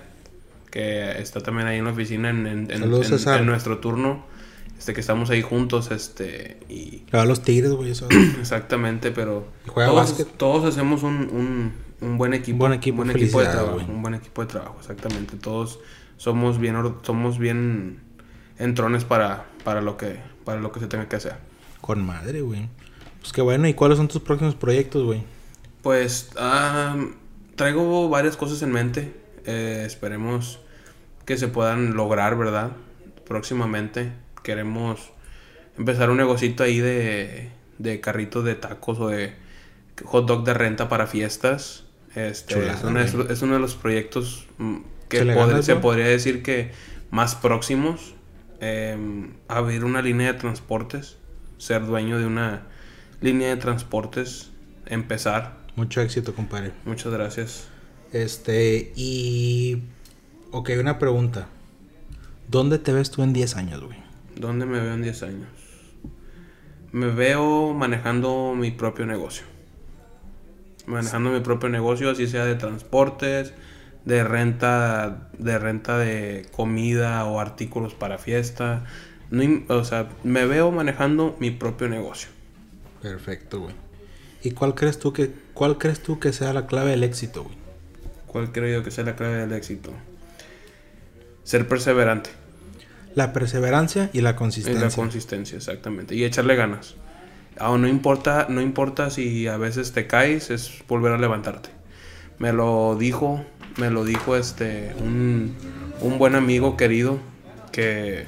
[0.70, 3.40] que está también ahí en la oficina en, en- en- Saludos, en- César.
[3.40, 4.26] en nuestro turno.
[4.78, 7.90] Este, que estamos ahí juntos, este, y a los tigres, güey.
[7.90, 8.08] Eso.
[8.40, 10.36] Exactamente, pero Y juega todos, básquet.
[10.36, 12.56] todos hacemos un, un, un buen equipo.
[12.56, 13.04] Un buen equipo,
[13.40, 13.74] de trabajo.
[13.74, 13.88] güey.
[13.88, 15.36] Un buen equipo de trabajo, exactamente.
[15.36, 15.80] Todos
[16.18, 18.00] somos bien somos bien
[18.58, 21.36] entrones para, para lo que para lo que se tenga que hacer.
[21.80, 22.68] Con madre, güey.
[23.20, 23.66] Pues qué bueno.
[23.68, 25.24] ¿Y cuáles son tus próximos proyectos, güey?
[25.82, 26.96] Pues ah,
[27.56, 29.12] traigo varias cosas en mente.
[29.46, 30.60] Eh, esperemos
[31.24, 32.72] que se puedan lograr, ¿verdad?
[33.26, 34.12] Próximamente
[34.47, 35.11] queremos
[35.76, 39.34] empezar un negocito ahí de, de carritos de tacos o de
[40.05, 41.82] hot dog de renta para fiestas.
[42.14, 43.26] Este, es, una- güey.
[43.32, 44.76] es uno de los proyectos mm,
[45.09, 46.70] que ¿Se pod- podría decir que
[47.11, 48.14] más próximos.
[48.61, 51.18] Em, abrir una línea de transportes,
[51.59, 52.62] ser dueño de una
[53.20, 54.51] línea de transportes,
[54.86, 55.59] empezar.
[55.74, 56.72] Mucho éxito, compadre.
[56.86, 57.68] Muchas gracias.
[58.12, 59.82] Este, y.
[60.53, 61.49] Ok, una pregunta.
[62.49, 63.99] ¿Dónde te ves tú en 10 años, güey?
[64.37, 65.49] ¿Dónde me veo en 10 años?
[66.93, 69.45] Me veo manejando mi propio negocio.
[70.87, 73.55] Manejando mi propio negocio, así sea de transportes,
[74.05, 78.84] de renta, de renta de comida o artículos para fiesta.
[79.30, 82.28] No o sea, me veo manejando mi propio negocio.
[83.03, 83.74] Perfecto, güey.
[84.43, 87.57] ¿Y cuál crees tú que cuál crees tú que sea la clave del éxito, güey?
[88.26, 89.91] ¿Cuál creo yo que sea la clave del éxito?
[91.43, 92.30] Ser perseverante.
[93.16, 94.84] La perseverancia y la consistencia.
[94.84, 96.14] la consistencia, exactamente.
[96.14, 96.96] Y echarle ganas.
[97.58, 101.70] Aún no importa, no importa si a veces te caes, es volver a levantarte.
[102.38, 103.42] Me lo dijo,
[103.78, 105.56] me lo dijo este un,
[106.02, 107.18] un buen amigo querido
[107.72, 108.26] que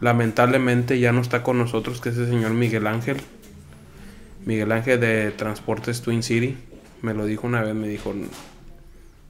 [0.00, 3.16] lamentablemente ya no está con nosotros, que es el señor Miguel Ángel.
[4.44, 6.58] Miguel Ángel de Transportes Twin City.
[7.00, 8.14] Me lo dijo una vez, me dijo,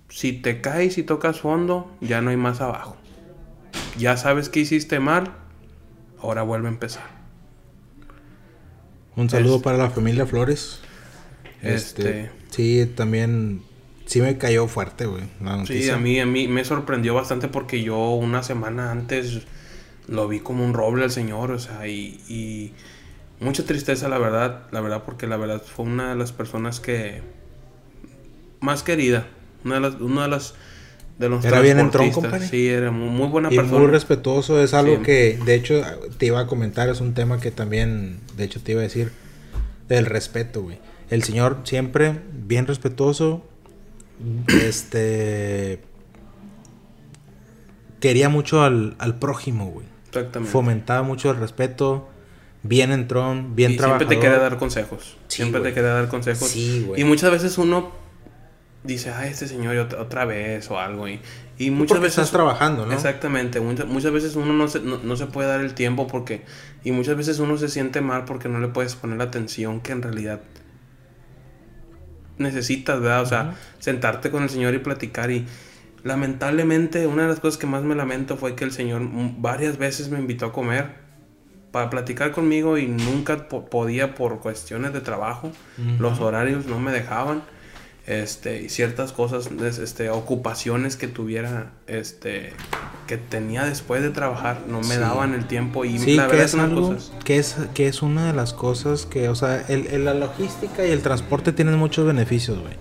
[0.08, 2.96] si te caes y tocas fondo, ya no hay más abajo.
[3.98, 5.32] Ya sabes que hiciste mal,
[6.20, 7.22] ahora vuelve a empezar.
[9.16, 10.80] Un saludo para la familia Flores.
[11.62, 13.62] Este- sí, también
[14.06, 15.24] sí me cayó fuerte, güey,
[15.66, 19.42] Sí, a mí, a mí me sorprendió bastante porque yo una semana antes
[20.08, 22.72] lo vi como un roble al señor, o sea, y, y
[23.40, 27.22] mucha tristeza la verdad, la verdad, porque la verdad fue una de las personas que
[28.60, 29.28] más querida,
[29.64, 30.54] una de las, una de las
[31.18, 32.40] de los Era bien entrón, transportistas.
[32.40, 32.48] compadre.
[32.48, 33.78] Sí, era muy, muy buena y persona.
[33.78, 35.02] muy respetuoso, es algo Sí.
[35.02, 35.82] que de hecho
[36.18, 39.12] te iba a comentar, es un tema que también de hecho te iba a decir
[39.88, 40.78] del respeto, güey.
[41.10, 43.44] El señor siempre bien respetuoso,
[44.62, 45.80] este
[48.00, 49.86] quería mucho al, al prójimo, güey.
[50.08, 50.50] Exactamente.
[50.52, 52.08] Fomentaba mucho el respeto,
[52.62, 54.08] bien entrón, bien y trabajador.
[54.08, 55.16] siempre te quería dar consejos.
[55.28, 55.70] Sí, siempre güey.
[55.72, 56.48] te quería dar consejos.
[56.48, 57.00] Sí, güey.
[57.00, 57.92] Y muchas veces uno
[58.84, 61.08] dice, ay, este señor otra, otra vez o algo.
[61.08, 61.20] Y,
[61.58, 62.18] y muchas Porque veces...
[62.18, 62.92] estás trabajando, ¿no?
[62.92, 63.60] Exactamente.
[63.60, 66.44] Muchas, muchas veces uno no se, no, no se puede dar el tiempo porque...
[66.84, 69.92] Y muchas veces uno se siente mal porque no le puedes poner la atención que
[69.92, 70.40] en realidad
[72.38, 73.22] necesitas, ¿verdad?
[73.22, 75.46] O sea, sentarte con el Señor y platicar y
[76.02, 79.02] lamentablemente una de las cosas que más me lamento fue que el Señor
[79.38, 81.02] varias veces me invitó a comer
[81.70, 85.52] para platicar conmigo y nunca podía por cuestiones de trabajo,
[85.98, 87.42] los horarios no me dejaban
[88.06, 89.48] este, y ciertas cosas,
[89.78, 92.52] este, ocupaciones que tuviera, este,
[93.06, 96.96] que tenía después de trabajar, no me daban el tiempo y la verdad es, algo
[97.24, 100.90] que es que es una de las cosas que, o sea, el, la logística y
[100.90, 102.74] el transporte tienen muchos beneficios, güey,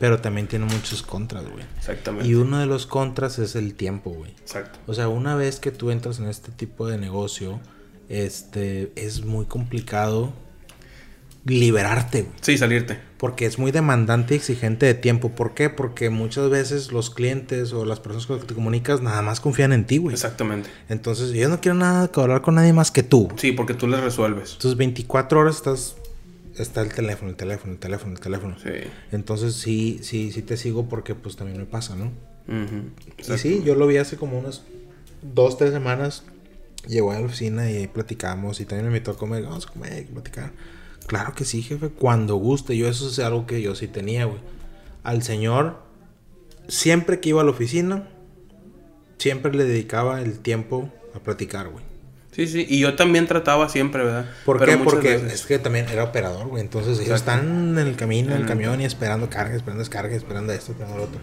[0.00, 1.64] pero también tienen muchos contras, güey.
[1.78, 2.28] Exactamente.
[2.28, 4.32] Y uno de los contras es el tiempo, güey.
[4.32, 4.80] Exacto.
[4.88, 7.60] O sea, una vez que tú entras en este tipo de negocio,
[8.08, 10.32] este, es muy complicado
[11.44, 12.26] liberarte.
[12.40, 12.98] Sí, salirte.
[13.18, 15.30] Porque es muy demandante y exigente de tiempo.
[15.30, 15.70] ¿Por qué?
[15.70, 19.40] Porque muchas veces los clientes o las personas con las que te comunicas nada más
[19.40, 20.14] confían en ti, güey.
[20.14, 20.68] Exactamente.
[20.88, 23.28] Entonces, yo no quiero nada que hablar con nadie más que tú.
[23.36, 24.52] Sí, porque tú les resuelves.
[24.54, 25.96] Entonces, 24 horas estás
[26.56, 28.56] está el teléfono, el teléfono, el teléfono, el teléfono.
[28.62, 28.70] Sí.
[29.12, 32.12] Entonces, sí, sí, sí te sigo porque pues también me pasa, ¿no?
[33.18, 34.62] Y sí, yo lo vi hace como unas
[35.22, 36.24] dos, tres semanas.
[36.86, 39.42] Llegó a la oficina y ahí platicamos y también me invitó a comer.
[39.44, 40.52] Vamos a comer, a platicar.
[41.06, 42.76] Claro que sí, jefe, cuando guste.
[42.76, 44.40] Yo eso es algo que yo sí tenía, güey.
[45.02, 45.82] Al señor,
[46.68, 48.08] siempre que iba a la oficina,
[49.18, 51.84] siempre le dedicaba el tiempo a platicar, güey.
[52.32, 54.28] Sí, sí, y yo también trataba siempre, ¿verdad?
[54.44, 54.76] ¿Por qué?
[54.76, 56.62] Porque es que también era operador, güey.
[56.62, 60.52] Entonces ellos están en el camino, en el camión y esperando carga, esperando descarga, esperando
[60.52, 61.20] esto, esperando lo otro.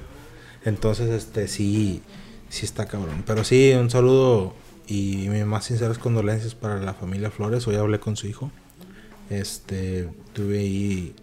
[0.63, 2.01] Entonces, este, sí,
[2.47, 3.23] sí está cabrón.
[3.27, 4.55] Pero sí, un saludo
[4.87, 7.67] y mis más sinceras condolencias para la familia Flores.
[7.67, 8.49] Hoy hablé con su hijo.
[9.31, 11.15] Este, tuve ahí,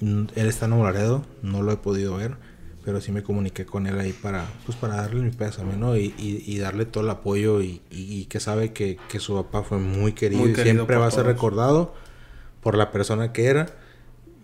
[0.00, 2.38] él está en Laredo, no lo he podido ver,
[2.86, 5.94] pero sí me comuniqué con él ahí para, pues para darle mi pésame, ¿no?
[5.94, 9.76] Y, y, darle todo el apoyo y, y que sabe que, que, su papá fue
[9.76, 11.94] muy querido, y siempre va a ser recordado
[12.62, 13.66] por la persona que era,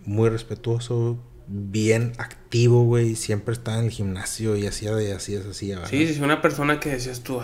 [0.05, 5.69] muy respetuoso, bien activo, güey, siempre estaba en el gimnasio y hacía de así, así,
[5.69, 5.87] ¿verdad?
[5.89, 7.41] Sí, sí, una persona que decías tú,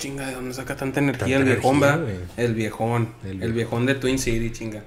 [0.00, 2.00] chinga, ¿de dónde saca tanta energía el viejón, va?
[2.36, 4.82] El viejón, el viejón de Twin City, chinga.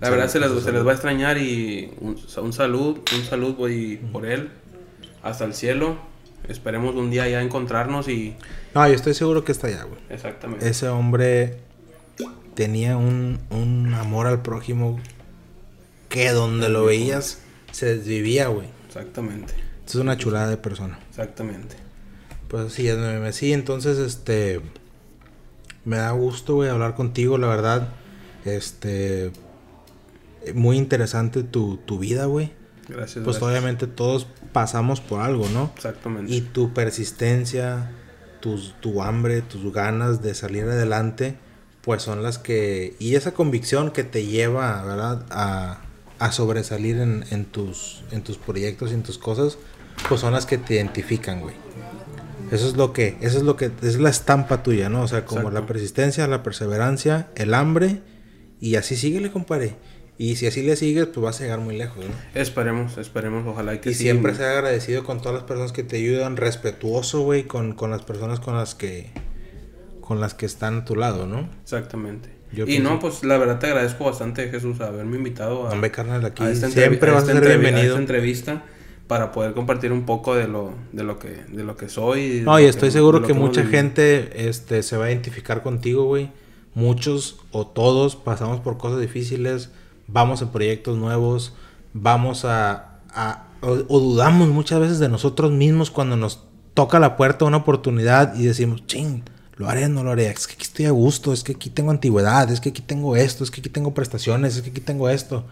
[0.00, 3.56] La verdad se les, se les va a extrañar y un, un salud, un salud
[3.56, 4.50] voy por él
[5.24, 5.98] hasta el cielo.
[6.48, 8.34] Esperemos un día ya encontrarnos y...
[8.74, 9.98] No, yo estoy seguro que está allá, güey.
[10.08, 10.68] Exactamente.
[10.68, 11.56] Ese hombre
[12.54, 15.00] tenía un, un amor al prójimo
[16.08, 17.40] que donde lo veías
[17.72, 18.68] se desvivía, güey.
[18.86, 19.54] Exactamente.
[19.86, 20.98] Es una chulada de persona.
[21.10, 21.76] Exactamente.
[22.48, 22.88] Pues sí,
[23.32, 24.60] sí, entonces este
[25.84, 27.88] me da gusto, güey, hablar contigo, la verdad.
[28.44, 29.32] Este
[30.54, 32.52] muy interesante tu, tu vida, güey.
[32.88, 33.24] Gracias.
[33.24, 35.70] Pues obviamente todos pasamos por algo, ¿no?
[35.76, 36.32] Exactamente.
[36.32, 37.90] Y tu persistencia,
[38.40, 41.36] tus, tu hambre, tus ganas de salir adelante,
[41.82, 42.96] pues son las que...
[42.98, 45.26] Y esa convicción que te lleva, ¿verdad?
[45.30, 45.82] A,
[46.18, 49.58] a sobresalir en, en, tus, en tus proyectos y en tus cosas,
[50.08, 51.54] pues son las que te identifican, güey.
[52.50, 55.02] Eso es lo que, eso es lo que, es la estampa tuya, ¿no?
[55.02, 58.00] O sea, como la persistencia, la perseverancia, el hambre,
[58.60, 59.76] y así síguele, compadre.
[60.20, 62.40] Y si así le sigues, pues vas a llegar muy lejos, ¿no?
[62.40, 66.36] Esperemos, esperemos, ojalá que y siempre sea agradecido con todas las personas que te ayudan,
[66.36, 69.12] respetuoso, güey, con, con las personas con las que
[70.00, 71.48] con las que están a tu lado, ¿no?
[71.62, 72.30] Exactamente.
[72.50, 77.10] y no, pues la verdad te agradezco bastante, Jesús, haberme invitado a, carnal, aquí siempre
[77.10, 77.80] vas a ser bienvenido.
[77.80, 78.62] A esta entrevista
[79.08, 82.42] para poder compartir un poco de lo, de lo que, de lo que soy.
[82.44, 86.30] No, y estoy seguro que, mucha gente este, se va a identificar contigo, güey.
[86.74, 89.70] Muchos o todos pasamos por cosas difíciles,
[90.06, 91.54] vamos en proyectos nuevos,
[91.94, 93.00] vamos a...
[93.10, 96.44] a o, dudamos muchas veces de nosotros mismos cuando nos
[96.74, 99.24] toca la puerta una oportunidad y decimos, ching,
[99.56, 101.90] lo haré, no lo haré, es que aquí estoy a gusto, es que aquí tengo
[101.90, 105.08] antigüedad, es que aquí tengo esto, es que aquí tengo prestaciones, es que aquí tengo
[105.08, 105.44] esto.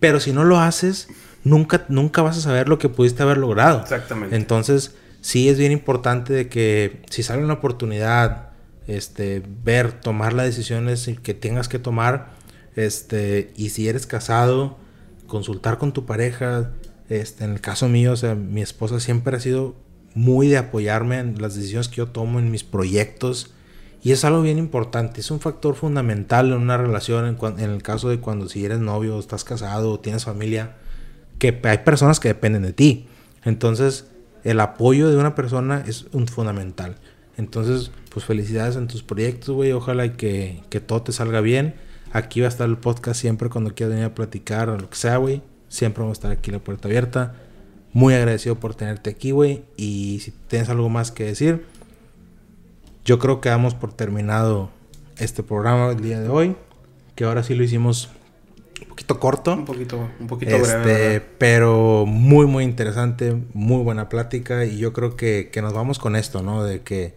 [0.00, 1.08] Pero si no lo haces,
[1.44, 3.80] nunca, nunca vas a saber lo que pudiste haber logrado.
[3.80, 4.36] Exactamente.
[4.36, 8.50] Entonces, sí es bien importante de que si sale una oportunidad,
[8.86, 12.30] este, ver, tomar las decisiones que tengas que tomar,
[12.76, 14.78] este, y si eres casado,
[15.26, 16.70] consultar con tu pareja,
[17.08, 19.74] este, en el caso mío, o sea, mi esposa siempre ha sido
[20.14, 23.52] muy de apoyarme en las decisiones que yo tomo, en mis proyectos,
[24.02, 27.82] y es algo bien importante, es un factor fundamental en una relación, en, en el
[27.82, 30.76] caso de cuando si eres novio, estás casado, tienes familia,
[31.38, 33.06] que hay personas que dependen de ti.
[33.44, 34.06] Entonces,
[34.44, 36.96] el apoyo de una persona es un fundamental.
[37.36, 39.72] Entonces, pues felicidades en tus proyectos, güey.
[39.72, 41.74] Ojalá que, que todo te salga bien.
[42.12, 44.96] Aquí va a estar el podcast siempre cuando quieras venir a platicar o lo que
[44.96, 45.42] sea, güey.
[45.68, 47.34] Siempre vamos a estar aquí la puerta abierta.
[47.92, 49.64] Muy agradecido por tenerte aquí, güey.
[49.76, 51.64] Y si tienes algo más que decir,
[53.08, 54.68] yo creo que damos por terminado
[55.16, 56.56] este programa el día de hoy.
[57.14, 58.10] Que ahora sí lo hicimos
[58.82, 59.54] un poquito corto.
[59.54, 61.20] Un poquito, un poquito este, breve.
[61.38, 64.66] pero muy, muy interesante, muy buena plática.
[64.66, 66.62] Y yo creo que, que nos vamos con esto, ¿no?
[66.62, 67.14] De que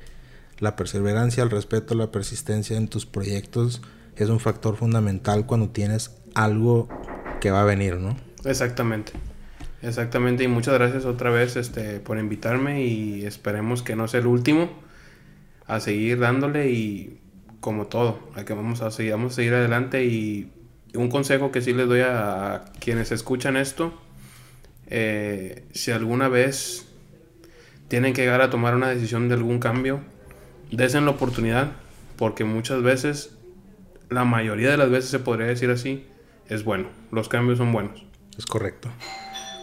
[0.60, 3.82] la perseverancia, el respeto, la persistencia en tus proyectos
[4.16, 6.88] es un factor fundamental cuando tienes algo
[7.42, 8.16] que va a venir, ¿no?
[8.46, 9.12] Exactamente.
[9.82, 14.28] Exactamente, y muchas gracias otra vez este, por invitarme y esperemos que no sea el
[14.28, 14.70] último
[15.72, 17.18] a seguir dándole y
[17.62, 20.52] como todo, a que vamos a seguir, vamos a seguir adelante y
[20.96, 23.94] un consejo que sí les doy a, quienes escuchan esto,
[24.88, 26.88] eh, si alguna vez
[27.88, 30.02] tienen que llegar a tomar una decisión de algún cambio,
[30.72, 31.72] desen la oportunidad,
[32.18, 33.38] porque muchas veces,
[34.10, 36.06] la mayoría de las veces se podría decir así,
[36.50, 38.06] es bueno, los cambios son buenos.
[38.38, 38.90] Es correcto.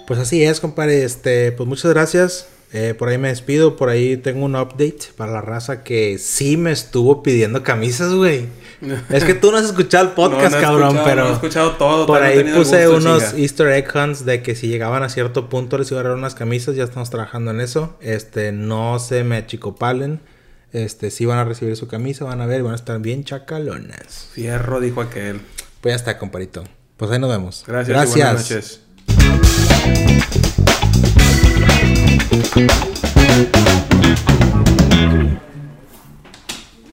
[0.06, 1.04] Pues así es, compadre.
[1.04, 2.48] Este, pues muchas gracias.
[2.72, 3.76] Eh, por ahí me despido.
[3.76, 8.46] Por ahí tengo un update para la raza que sí me estuvo pidiendo camisas, güey.
[9.10, 11.24] es que tú no has escuchado el podcast, no, no cabrón, pero.
[11.24, 12.06] No he escuchado todo.
[12.06, 13.42] Por ahí puse gusto, unos chinga.
[13.42, 16.34] Easter egg hunts de que si llegaban a cierto punto les iba a dar unas
[16.34, 16.76] camisas.
[16.76, 17.96] Ya estamos trabajando en eso.
[18.00, 20.20] Este, no se me achicopalen.
[20.72, 24.28] Este, sí van a recibir su camisa, van a ver, van a estar bien chacalonas.
[24.32, 25.40] Fierro, dijo aquel.
[25.80, 26.64] Pues ya está, compadrito.
[26.98, 27.64] Pues ahí nos vemos.
[27.66, 27.96] Gracias.
[27.96, 28.16] Gracias.
[28.16, 30.47] Y buenas noches.
[32.30, 33.77] Thank you.